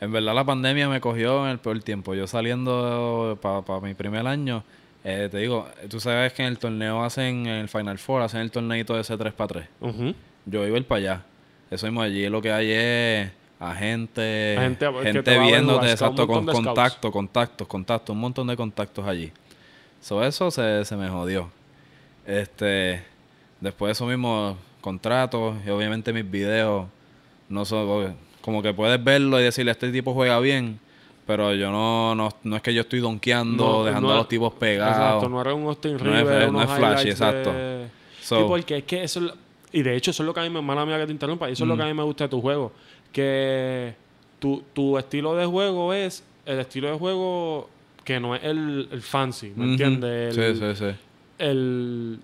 [0.00, 2.14] en verdad la pandemia me cogió en el peor tiempo.
[2.14, 4.64] Yo saliendo para mi primer año,
[5.04, 8.40] eh, te digo, tú sabes que en el torneo hacen, en el Final Four, hacen
[8.40, 9.68] el torneito de ese 3 para 3.
[9.80, 10.14] Ujú.
[10.46, 11.22] Yo iba a ir para allá.
[11.70, 13.30] Eso mismo allí lo que hay es
[13.70, 14.90] agente, Gente gente, a
[15.42, 16.60] viéndote, averiguar, exacto, con scouts.
[16.64, 19.32] contactos, contactos, contactos, un montón de contactos allí.
[20.00, 21.50] So, eso se, se me jodió.
[22.26, 23.02] Este,
[23.60, 26.86] después de eso mismo, contratos y obviamente mis videos
[27.48, 30.78] no son como que puedes verlo y decirle este tipo juega bien,
[31.26, 34.28] pero yo no, no, no es que yo estoy donkeando, No, dejando no a los
[34.28, 34.94] tipos pegados.
[34.96, 37.52] Exacto, no era un Austin No es- Rivers, no es flashy, exacto.
[37.52, 37.88] de-
[38.20, 39.20] So- sí, porque es que eso
[39.72, 41.48] y de hecho eso es lo que a mí me mala mía que te interrumpa,
[41.48, 42.72] y eso es lo que a mí me gusta de tu juego,
[43.14, 43.94] que
[44.40, 47.70] tu, tu estilo de juego es el estilo de juego
[48.04, 49.70] que no es el, el fancy, ¿me Ujú.
[49.72, 50.36] entiendes?
[50.36, 50.96] El, Sí, sí, sí.
[51.38, 52.18] el,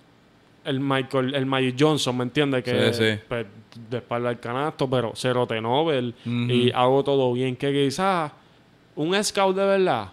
[0.65, 2.63] el Michael, el Magic Johnson, ¿me entiendes?
[2.63, 3.19] Que Sí, sí.
[3.27, 3.47] pues,
[3.89, 6.31] de espalda al canasto, pero cero T-Nobel Ujú.
[6.51, 7.55] y hago todo bien.
[7.55, 8.31] Que quizás
[8.95, 10.09] un scout de verdad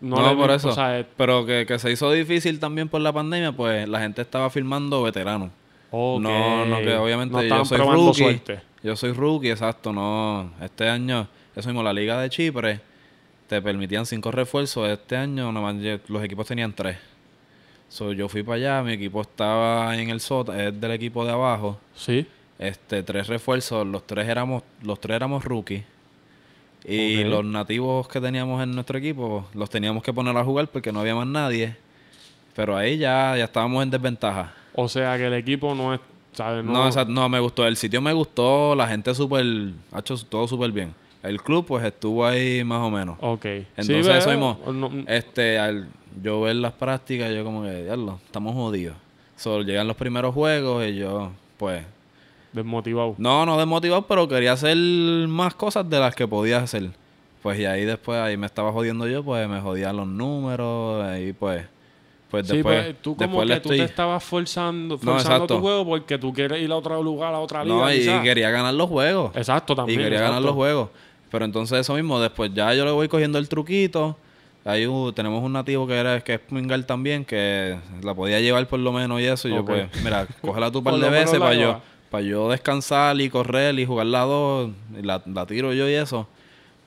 [0.00, 0.70] no, No, por vi- eso.
[0.70, 4.00] o sea, es- Pero que, que se hizo difícil también por la pandemia, pues la
[4.00, 5.50] gente estaba filmando veteranos.
[5.92, 8.14] ok, No, no, que obviamente no yo soy rookie.
[8.24, 8.60] suerte.
[8.82, 9.92] Yo soy rookie, exacto.
[9.92, 12.80] No, este año, eso mismo, la Liga de Chipre
[13.48, 14.88] te permitían cinco refuerzos.
[14.88, 15.76] Este año nomás
[16.08, 16.98] los equipos tenían tres.
[17.88, 21.32] So, yo fui para allá, mi equipo estaba en el sótano, es del equipo de
[21.32, 21.78] abajo.
[21.94, 22.26] Sí.
[22.58, 25.84] Este, tres refuerzos, los tres éramos, los tres éramos rookies.
[26.84, 30.90] Y los nativos que teníamos en nuestro equipo, los teníamos que poner a jugar porque
[30.90, 31.76] no había más nadie.
[32.56, 34.54] Pero ahí ya, ya estábamos en desventaja.
[34.74, 36.00] O sea que el equipo no es,
[36.32, 36.64] ¿sabes?
[36.64, 37.66] No, o sea, no, me gustó.
[37.66, 39.44] El sitio me gustó, la gente súper,
[39.92, 40.94] ha hecho todo súper bien.
[41.22, 43.16] El club, pues, estuvo ahí más o menos.
[43.20, 43.44] Ok.
[43.44, 45.88] Entonces, Sí, eso veo, mismo, no- este, al
[46.22, 48.96] yo ver las prácticas, yo como que, diablo, estamos jodidos.
[49.36, 51.84] Solo llegan los primeros juegos y yo, pues,
[52.52, 53.14] desmotivado.
[53.18, 54.76] no, no desmotivado, pero quería hacer
[55.28, 56.90] más cosas de las que podía hacer.
[57.42, 61.32] Pues, y ahí después, ahí me estaba jodiendo yo, pues, me jodían los números, ahí,
[61.32, 61.64] pues,
[62.32, 63.78] pues Sí, después, pues tú como después que tú estoy...
[63.78, 65.54] te estabas forzando, No, forzando exacto.
[65.56, 67.76] tu juego porque tú quieres ir a otro lugar, a otra liga.
[67.76, 68.22] No, y quizás.
[68.22, 69.36] quería ganar los juegos.
[69.36, 70.00] Exacto, también.
[70.00, 70.88] y quería ganar los juegos.
[71.30, 74.16] Pero entonces eso mismo, después ya yo le voy cogiendo el truquito.
[74.64, 78.66] Ahí uh, tenemos un nativo que era que es Swingal también, que la podía llevar
[78.66, 79.48] por lo menos y eso.
[79.48, 79.58] Y Ok.
[79.58, 81.80] yo pues, mira, cógela tú un par de veces para yo,
[82.10, 84.70] para yo descansar y correr y jugar la dos.
[84.98, 86.26] Y la, la tiro yo y eso.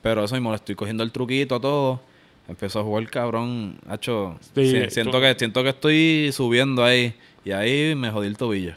[0.02, 2.00] Pero eso mismo, le estoy cogiendo el truquito a todo.
[2.48, 3.78] Empezó a jugar cabrón.
[3.88, 7.14] Hacho, Sí, si- siento, que, siento que estoy subiendo ahí.
[7.44, 8.72] Y ahí me jodí el tobillo.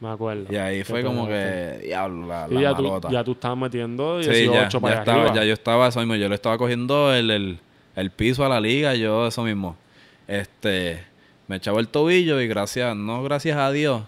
[0.00, 0.52] Me acuerdo.
[0.52, 3.08] Y ahí fue como que, diablo, la, Y la ya tú, malota.
[3.10, 5.34] ya tú estabas metiendo 18 Sí, ya, para ya allá estaba, arriba.
[5.36, 7.58] ya yo estaba eso mismo, yo le estaba cogiendo el, el,
[7.94, 9.76] el piso a la liga, yo eso mismo.
[10.26, 11.04] Este,
[11.46, 14.02] me echaba el tobillo y gracias, no gracias a Dios,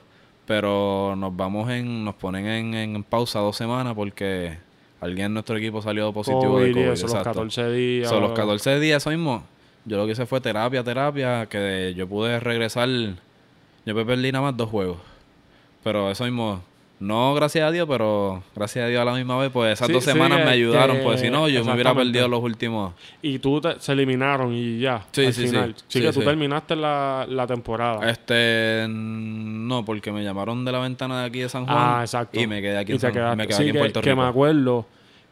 [0.47, 4.59] pero nos vamos en, nos ponen en, en pausa dos semanas porque
[5.05, 6.85] alguien en nuestro equipo salió positivo de COVID y COVID.
[6.93, 7.31] eso, los exacto.
[7.31, 8.09] 14 días.
[8.09, 9.45] So, los 14 días, eso mismo,
[9.85, 14.45] yo lo que hice fue terapia, terapia, que yo pude regresar, yo me perdí nada
[14.47, 14.99] más dos juegos.
[15.83, 16.63] Pero eso mismo,
[16.99, 19.93] no gracias a Dios, pero gracias a Dios a la misma vez, pues esas Sí,
[19.93, 22.41] dos sí, semanas me que- ayudaron, que- pues si no, yo me hubiera perdido los
[22.43, 22.95] últimos.
[23.21, 25.05] Y tú te- se eliminaron y ya.
[25.13, 25.49] Sí, al sí, sí.
[25.49, 25.75] final.
[25.89, 28.09] Sí, que tú terminaste la, la temporada.
[28.09, 31.77] Este, no, porque me llamaron de la ventana de aquí de San Juan.
[31.79, 32.41] ah, exacto.
[32.41, 34.23] Y me quedé aquí Y en, San- me quedé aquí en que, Puerto que Rico.
[34.23, 34.87] me acuerdo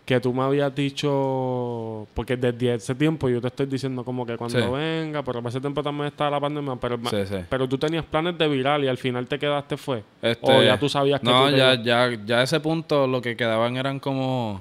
[0.04, 4.36] que tú me habías dicho, porque desde ese tiempo yo te estoy diciendo como que
[4.36, 4.64] cuando Sí.
[4.70, 7.36] venga, pero para ese tiempo también estaba la pandemia, pero, Sí, sí.
[7.48, 10.02] pero tú tenías planes de viral y al final te quedaste fue.
[10.20, 13.22] Este, o ya tú sabías que No, tú ya, ya, ya a ese punto lo
[13.22, 14.60] que quedaban eran como,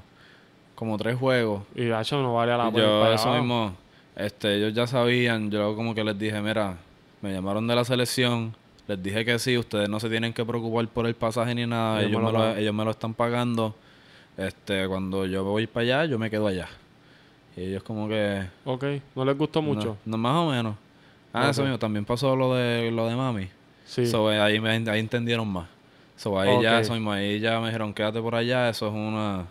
[0.75, 1.63] como tres juegos.
[1.75, 2.83] Y de hecho no valía la pena.
[2.83, 3.73] yo eso mismo,
[4.15, 6.77] este, ellos ya sabían, yo como que les dije, mira,
[7.21, 8.55] me llamaron de la selección,
[8.87, 11.99] les dije que sí, ustedes no se tienen que preocupar por el pasaje ni nada,
[12.01, 13.73] Ellos ellos, me lo ellos me lo están pagando,
[14.37, 16.67] este, cuando yo voy para allá, yo me quedo allá.
[17.55, 18.83] Y ellos como que, Ok,
[19.15, 19.97] no les gustó mucho.
[20.05, 20.75] no, no, más o menos.
[21.33, 23.47] Ah, eso mismo, también pasó lo de, lo de mami.
[23.85, 24.05] Sí.
[24.05, 25.67] So, eh, ahí, me, ahí entendieron más.
[26.17, 29.45] So, ahí ya, eso mismo, ahí ya me dijeron, quédate por allá, eso es una,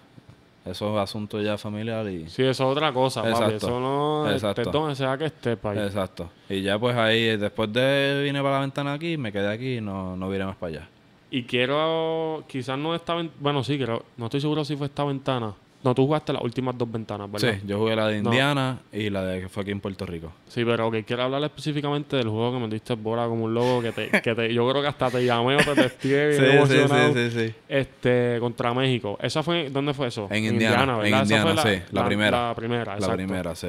[0.65, 2.29] eso es asunto ya familiar y...
[2.29, 3.33] Sí, eso es otra cosa, papi.
[3.33, 3.57] Exacto.
[3.57, 4.61] Eso no Exacto.
[4.63, 5.79] estés donde sea que esté, papi.
[5.81, 6.31] Exacto.
[6.49, 9.81] Y ya pues ahí, después de vine para la ventana aquí, me quedé aquí y
[9.81, 10.89] no, no vine más para allá.
[11.31, 15.05] Y quiero, quizás no esta ventana, bueno, sí, creo, no estoy seguro si fue esta
[15.05, 15.55] ventana.
[15.83, 17.55] No, tú jugaste las últimas dos ventanas, ¿verdad?
[17.55, 18.29] Sí, yo jugué la de No.
[18.29, 20.31] Indiana y la de que fue aquí en Puerto Rico.
[20.47, 23.81] Sí, pero ok, quiero hablar específicamente del juego que me diste bola como un loco
[23.81, 27.15] que te, que te, yo creo que hasta te llamé o te testé bien emocionado.
[27.31, 27.55] sí.
[27.67, 29.17] Este, contra México.
[29.23, 30.29] ¿Esa fue, dónde fue eso?
[30.31, 32.49] En Indiana, en Indiana, fue sí, la primera.
[32.49, 33.69] La primera, La primera, sí.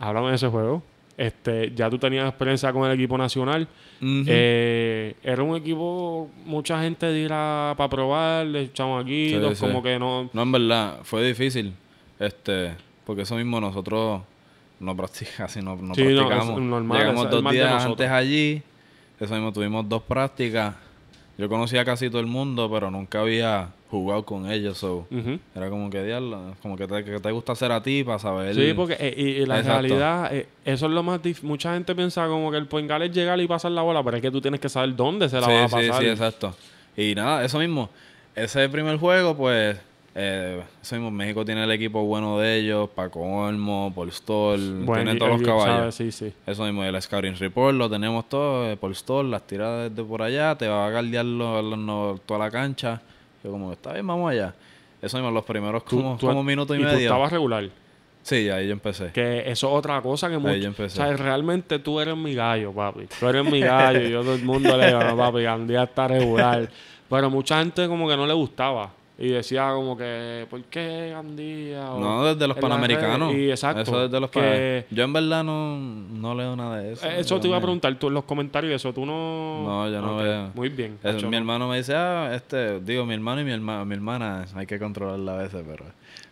[0.00, 0.82] Háblame de ese juego.
[1.16, 3.68] Este, ya tú tenías experiencia con el equipo nacional.
[4.26, 9.60] Eh, era un equipo, mucha gente dirá para probar, le echamos aquí, Sí, sí.
[9.60, 10.28] como que no.
[10.32, 11.72] No, en verdad, fue difícil.
[12.18, 12.72] Este,
[13.06, 14.22] porque eso mismo nosotros
[14.80, 16.58] no practicamos, no, no Sí, no, practicamos.
[16.60, 18.62] es normal, Llegamos es dos días antes allí.
[19.20, 20.74] Eso mismo tuvimos dos prácticas.
[21.38, 24.78] Yo conocía a casi todo el mundo, pero nunca había jugado con ellos.
[24.78, 25.38] So, Ujú.
[25.54, 28.54] Era como que, diablo, como que te, que te gusta hacer a ti para saber.
[28.54, 29.80] Sí, porque eh, y, y la Exacto.
[29.82, 31.48] realidad, eh, eso es lo más difícil.
[31.48, 34.16] Mucha gente piensa como que el point guard es llegar y pasar la bola, pero
[34.16, 36.02] es que tú tienes que saber dónde se la sí, va a sí, pasar.
[36.02, 36.54] sí, exacto.
[36.96, 37.90] Y nada, eso mismo.
[38.36, 39.76] Ese primer juego, pues,
[40.16, 45.02] eh, eso mismo, México tiene el equipo bueno de ellos, Paco Olmo, Paul Stoll, Buen
[45.02, 45.66] tiene gui- todos los caballos.
[45.66, 45.94] ¿sabes?
[45.96, 46.32] Sí, sí.
[46.46, 50.22] Eso mismo, el Scouting Report lo tenemos todo, eh, Paul Stoll, las tiradas desde por
[50.22, 53.02] allá, te va a guardiar lo- lo- no- toda la cancha.
[53.44, 54.54] Yo como, está bien, vamos allá.
[55.02, 56.98] Eso mismo, los primeros Tú- como, tú- como minuto y, tú medio.
[56.98, 57.68] estabas regular.
[58.22, 59.12] Sí, ahí yo empecé.
[59.12, 60.54] Que eso es otra cosa que mucho.
[60.54, 60.98] yo empecé.
[60.98, 63.06] O sea, realmente tú eres mi gallo, papi.
[63.20, 64.00] Tú eres mi gallo.
[64.00, 66.70] y yo todo el mundo le digo, no, papi, Gandía está regular.
[67.10, 68.90] Pero mucha gente como que no le gustaba.
[69.16, 71.92] Y decía como que, ¿por qué Gandía?
[71.92, 73.32] O No, desde los panamericanos.
[73.32, 73.82] Y exacto.
[73.82, 74.86] Eso desde los que-.
[74.90, 77.06] Yo en verdad no, no leo nada de eso.
[77.06, 78.74] Eh, Eso te iba a Yo preguntar tú en los comentarios.
[78.74, 79.62] Eso tú no.
[79.64, 80.50] No, yo no veo.
[80.54, 80.98] Muy bien.
[81.00, 81.38] Eso, Hacho, mi no.
[81.38, 84.80] hermano me dice, ah, este, digo, mi hermano y mi, herma, mi hermana, hay que
[84.80, 85.84] controlarla a veces, pero,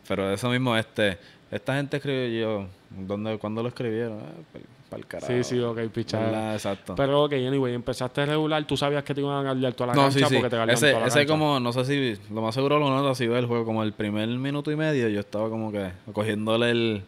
[0.09, 1.19] pero eso mismo, este,
[1.53, 4.19] esta gente escribió, ¿dónde, ¿cuándo lo escribieron?
[4.23, 4.59] Ah,
[4.93, 5.33] para el carajo.
[5.33, 6.53] Sí, sí, ok, pichada.
[6.53, 6.95] Exacto.
[6.95, 8.65] Pero ok, anyway, empezaste regular.
[8.67, 10.35] Tú sabías que te iban a guardiar toda la no, cancha sí, sí.
[10.35, 11.33] porque te guardian Ese, toda la ese cancha.
[11.33, 13.93] como, no sé si, lo más seguro lo notas si ve el juego, como el
[13.95, 17.03] primer minuto y medio, yo estaba como que cogiéndole el,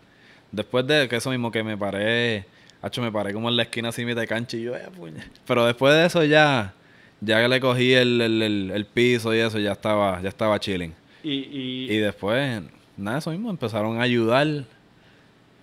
[0.50, 2.46] después de que eso mismo que me paré,
[2.80, 5.26] hacho, me paré como en la esquina así de cancha y yo, eh, puña.
[5.46, 6.72] Pero después de eso ya,
[7.20, 10.58] ya que le cogí el, el, el, el piso y eso, ya estaba, ya estaba
[10.58, 10.94] chilling.
[11.22, 12.62] Y, y, Y después,
[12.96, 14.64] nada, eso mismo, empezaron a ayudar.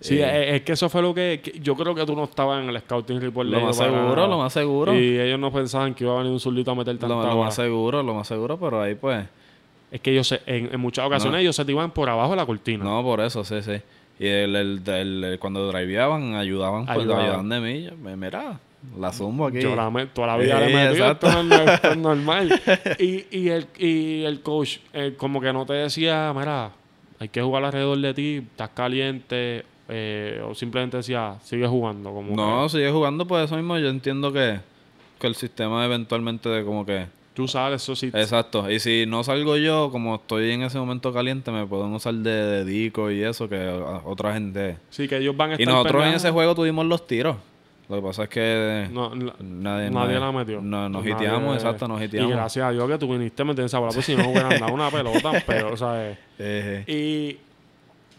[0.02, 2.62] Sí, Eh, es, que eso fue lo que, que- Yo creo que tú no estabas
[2.62, 3.48] en el scouting report.
[3.48, 4.94] lo más para seguro, lo más seguro.
[4.98, 7.36] Y ellos no pensaban que iba a venir un zurdito a meter tanta Lo, lo
[7.38, 9.24] más seguro, lo más seguro, pero ahí pues...
[9.90, 11.38] Es que ellos, se- en, en muchas ocasiones, No.
[11.38, 12.82] ellos se te iban por abajo de la cortina.
[12.84, 13.72] No, por eso, sí, sí.
[14.18, 17.24] Y el, el, el- el- cuando driveaban, ayudaban, pues, Ayudaban.
[17.24, 17.88] ayudaban de mí.
[18.02, 18.58] Me- Mira,
[18.98, 19.60] la zumbo aquí.
[19.60, 21.28] Yo la toda la vida le metí, esto
[21.90, 22.60] es normal.
[22.98, 26.70] y, y, el, y el coach, eh, como que no te decía, mira,
[27.18, 32.10] hay que jugar alrededor de ti, estás caliente, eh, o simplemente decía, sigue jugando.
[32.12, 33.78] Como No, que sigue jugando, pues eso mismo.
[33.78, 34.60] Yo entiendo que,
[35.18, 37.06] que el sistema eventualmente de como que...
[37.34, 38.06] tú sabes, eso sí.
[38.14, 38.70] Exacto.
[38.70, 42.30] Y si no salgo yo, como estoy en ese momento caliente, me pueden usar de,
[42.30, 44.76] de dico y eso, que a- otra gente...
[44.90, 47.36] Sí, que ellos van a Y estar nosotros en ese juego tuvimos los tiros.
[47.88, 48.88] Lo que pasa es que...
[48.92, 50.60] No, la- Nadie, nadie la metió.
[50.62, 52.32] No, nos Nadie- hiteamos, exacto, nos Y hiteamos.
[52.32, 54.72] gracias a Dios que tú viniste a meter esa bola, pues si no hubieran dado
[54.72, 56.16] una pelota, pero, ¿sabes?
[56.38, 57.51] Eh, Y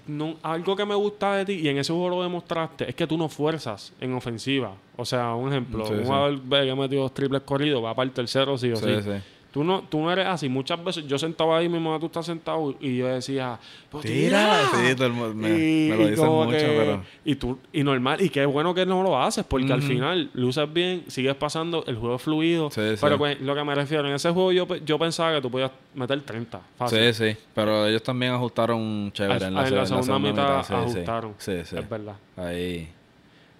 [0.08, 3.08] no- algo que me gusta de ti, y en ese juego lo demostraste, es que
[3.08, 4.74] tú no fuerzas en ofensiva.
[4.98, 8.06] O sea, un ejemplo, Sí, un jugador que ha metido dos triples corridos, va para
[8.06, 8.86] el tercero sí o sí.
[8.86, 9.24] sí, sí.
[9.54, 10.50] Tú no, tú no eres así.
[10.50, 13.60] Muchas veces yo sentaba ahí mismo, tú estás sentado y yo decía,
[13.92, 17.04] pues Tira, sí, todo el mu- me, Y- me lo dicen mucho, que- pero...
[17.24, 20.74] Y tú, y normal, y qué bueno que no lo haces, porque al final luces
[20.74, 22.72] bien, sigues pasando, el juego es fluido.
[22.72, 22.98] Sí, sí.
[23.00, 25.52] pero pues, lo que me refiero, en ese juego yo, pe- yo pensaba que tú
[25.52, 26.60] podías meter 30.
[26.76, 27.14] Fácil.
[27.14, 30.18] Sí, sí, pero ellos también ajustaron chévere Al- en la, en la en la segunda
[30.18, 30.74] mitad sí, sí.
[30.74, 31.36] ajustaron.
[31.38, 31.76] Sí, sí.
[31.78, 32.16] Es verdad.
[32.36, 32.90] Ahí.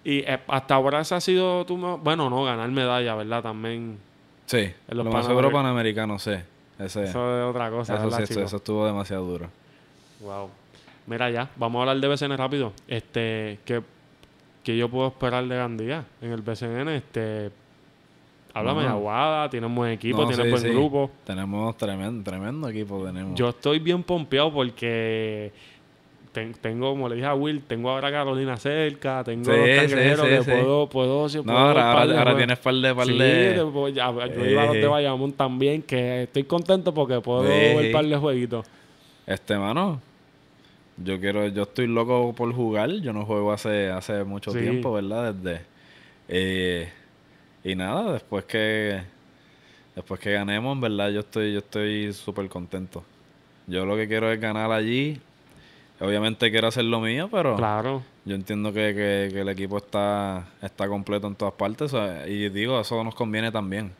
[0.02, 3.44] Y eh, hasta ahora ese ha sido tu Bueno, no, ganar medalla, ¿verdad?
[3.44, 3.96] También.
[4.46, 6.32] Sí, En los lo más seguro panamericano, sí.
[6.78, 8.44] Ese, eso, es otra cosa, sí, ¿verdad, eso, chicos?
[8.46, 9.48] eso estuvo demasiado duro.
[10.20, 10.50] Wow.
[11.06, 12.72] Mira ya, vamos a hablar de BCN rápido.
[12.88, 13.82] Este, ¿qué,
[14.62, 16.88] qué yo puedo esperar de Gandía en el BCN?
[16.88, 17.50] Este,
[18.54, 18.94] háblame de No.
[18.94, 20.68] Aguada, tienes buen equipo, No, tienes sí, buen sí.
[20.70, 21.10] grupo.
[21.24, 23.04] Tenemos tremendo, tremendo equipo.
[23.04, 23.38] Tenemos.
[23.38, 25.52] Yo estoy bien pompeado porque
[26.34, 30.26] ten- tengo, como le dije a Will, tengo ahora Carolina cerca, tengo Sí, los sí,
[30.28, 30.50] que sí.
[30.50, 32.38] puedo, puedo, si no, puedo ahora, par de ahora, juegos.
[32.38, 32.94] tienes par de...
[32.94, 33.70] Par de...
[33.72, 34.86] pues, ya, yo iba a los de.
[34.86, 38.66] Bayamón también, que estoy contento porque puedo ver par de jueguitos.
[39.26, 40.00] Este, mano,
[40.98, 42.90] yo quiero, yo estoy loco por jugar.
[42.90, 45.32] Yo no juego hace, hace mucho tiempo, ¿verdad?
[45.32, 45.62] Desde.
[46.28, 46.92] eh,
[47.64, 49.00] y nada, después que.
[49.94, 53.04] Después que ganemos, en verdad, yo estoy, yo estoy súper contento.
[53.66, 55.20] Yo lo que quiero es ganar allí.
[56.00, 58.02] Obviamente quiero hacer lo mío, pero Claro.
[58.24, 61.92] yo entiendo que, que- que el equipo está, está completo en todas partes.
[61.94, 63.92] o sea, y digo, eso nos conviene también.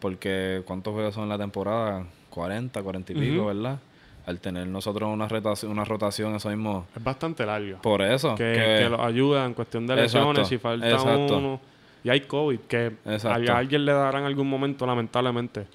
[0.00, 2.04] Porque ¿cuántos juegos son en la temporada?
[2.30, 3.46] 40, 40 y pico.
[3.46, 3.78] ¿verdad?
[4.26, 6.86] Al tener nosotros una rotación, una rotación, eso mismo.
[6.94, 7.78] Es bastante largo.
[7.82, 8.34] Por eso.
[8.34, 11.38] que, que- que los ayuda en cuestión de lesiones, si falta exacto.
[11.38, 11.60] uno.
[12.04, 13.52] Y hay COVID, que Exacto.
[13.52, 15.66] a alguien le dará en algún momento, lamentablemente.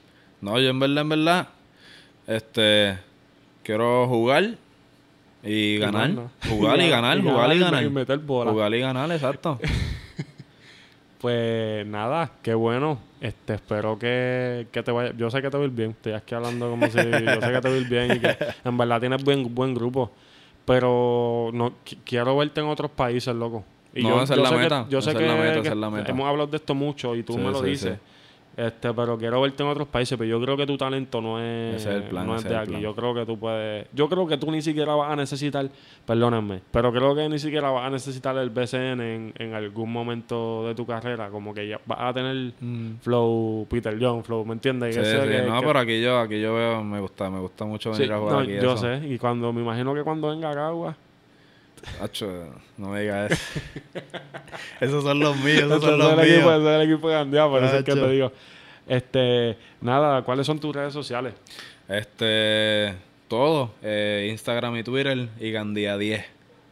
[0.42, 1.48] No, yo en verdad, en verdad,
[2.28, 2.98] este,
[3.64, 4.56] quiero jugar
[5.46, 6.12] y ganar.
[6.50, 7.84] Jugar y ganar, jugar y ganar.
[7.84, 8.52] Y meter bola.
[8.52, 9.60] Jugar y ganar, exacto.
[11.20, 13.00] Pues nada, qué bueno.
[13.22, 15.12] Este, espero que, que te vaya.
[15.18, 15.92] Yo sé que te va a ir bien.
[15.92, 16.98] Estoy aquí hablando como si.
[16.98, 17.02] yo
[17.42, 20.12] sé que te va a ir bien y que en verdad tienes buen, buen grupo.
[20.66, 23.64] Pero no qu- quiero verte en otros países, loco.
[23.94, 27.16] Y No, yo, esa es la meta, yo sé que, hemos hablado de esto mucho
[27.16, 27.94] y tú Sí, me lo sí, dices.
[27.96, 28.00] sí.
[28.58, 31.76] Este, pero quiero verte en otros países, pero yo creo que tu talento no es,
[31.76, 32.72] Ese es el plan, no es ese de es el aquí.
[32.72, 32.82] plan.
[32.84, 35.70] Yo creo que tú puedes, yo creo que tú ni siquiera vas a necesitar,
[36.06, 40.66] perdónenme, pero creo que ni siquiera vas a necesitar el BCN en, en algún momento
[40.68, 42.54] de tu carrera, como que ya vas a tener
[43.02, 44.96] flow Peter John, flow, ¿me entiendes?
[44.96, 45.02] Mm.
[45.02, 45.28] Sí, Ese sí.
[45.28, 48.02] que- No, que- pero aquí yo, aquí yo veo, me gusta, me gusta mucho Sí,
[48.04, 48.54] venir a jugar no, aquí.
[48.54, 48.78] yo eso.
[48.78, 50.96] sé, y cuando me imagino que cuando venga a Cagua,
[52.78, 53.44] No me digas eso.
[54.82, 56.62] esos son los míos, esos son es los el equipo, míos.
[56.62, 58.32] ese es el equipo de Gandía, por eso es que te digo.
[58.88, 61.34] Este, nada, ¿cuáles son tus redes sociales?
[61.88, 62.94] Este,
[63.28, 66.26] todo, eh, Instagram y Twitter y Gandía 10.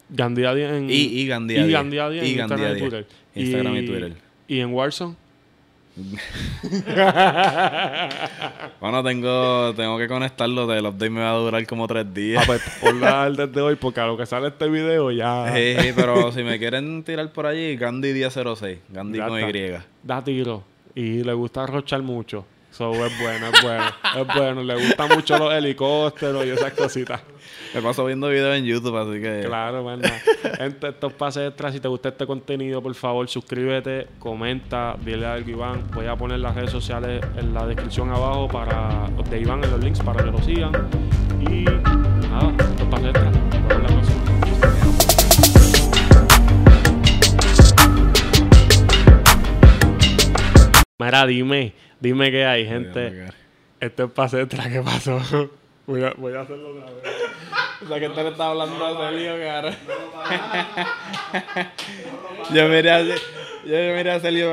[0.10, 0.90] Gandía 10 en...
[0.90, 1.74] Y, y Gandía y 10.
[1.74, 2.90] Gandía 10 en Y Instagram Gandía y 10.
[2.90, 3.08] Twitter.
[3.36, 4.14] Instagram y Twitter.
[4.48, 5.16] ¿Y en Warzone?
[8.80, 10.72] Bueno, tengo, tengo que conectarlo.
[10.74, 12.46] El update me va a durar como tres Ah, días.
[12.46, 15.52] pues ponla al desde hoy, porque a lo que sale este video ya...
[15.54, 18.80] Sí, sí, pero si me quieren tirar por allí, Gandhi 1006.
[18.90, 19.58] Gandhi Ya con está.
[19.58, 19.74] Y.
[20.04, 20.64] Da tiro.
[20.96, 22.46] Y le gusta arrochar mucho.
[22.74, 23.84] So, es bueno, es bueno.
[24.16, 24.64] es bueno.
[24.64, 27.22] Le gustan mucho los helicópteros y esas cositas.
[27.72, 29.44] Me paso viendo videos en YouTube, así que...
[29.46, 30.10] Claro, bueno.
[30.58, 35.52] Gente, estos pases extras, si te gusta este contenido, por favor, suscríbete, comenta, dile algo
[35.52, 35.84] Iván.
[35.94, 39.80] Voy a poner las redes sociales en la descripción abajo para de Iván en los
[39.80, 40.72] links para que lo sigan.
[41.42, 43.36] Y nada, estos pases extras.
[43.36, 44.24] Nos vemos la próxima.
[50.98, 53.28] Mira, dime, dime qué hay, gente.
[53.80, 55.20] Este es pase extra, ¿qué pasó?
[55.86, 57.04] Voy a, voy a hacerlo otra vez.
[57.84, 59.76] O sea, que te le está hablando a Celio, cara.
[62.54, 63.16] Yo miré a, yo
[63.66, 64.50] miré a Celio...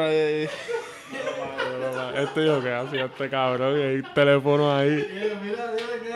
[2.16, 5.06] Este yo que hacía este cabrón y hay teléfono ahí.
[5.40, 6.12] Mira, dime qué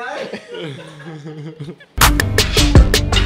[3.16, 3.24] hay.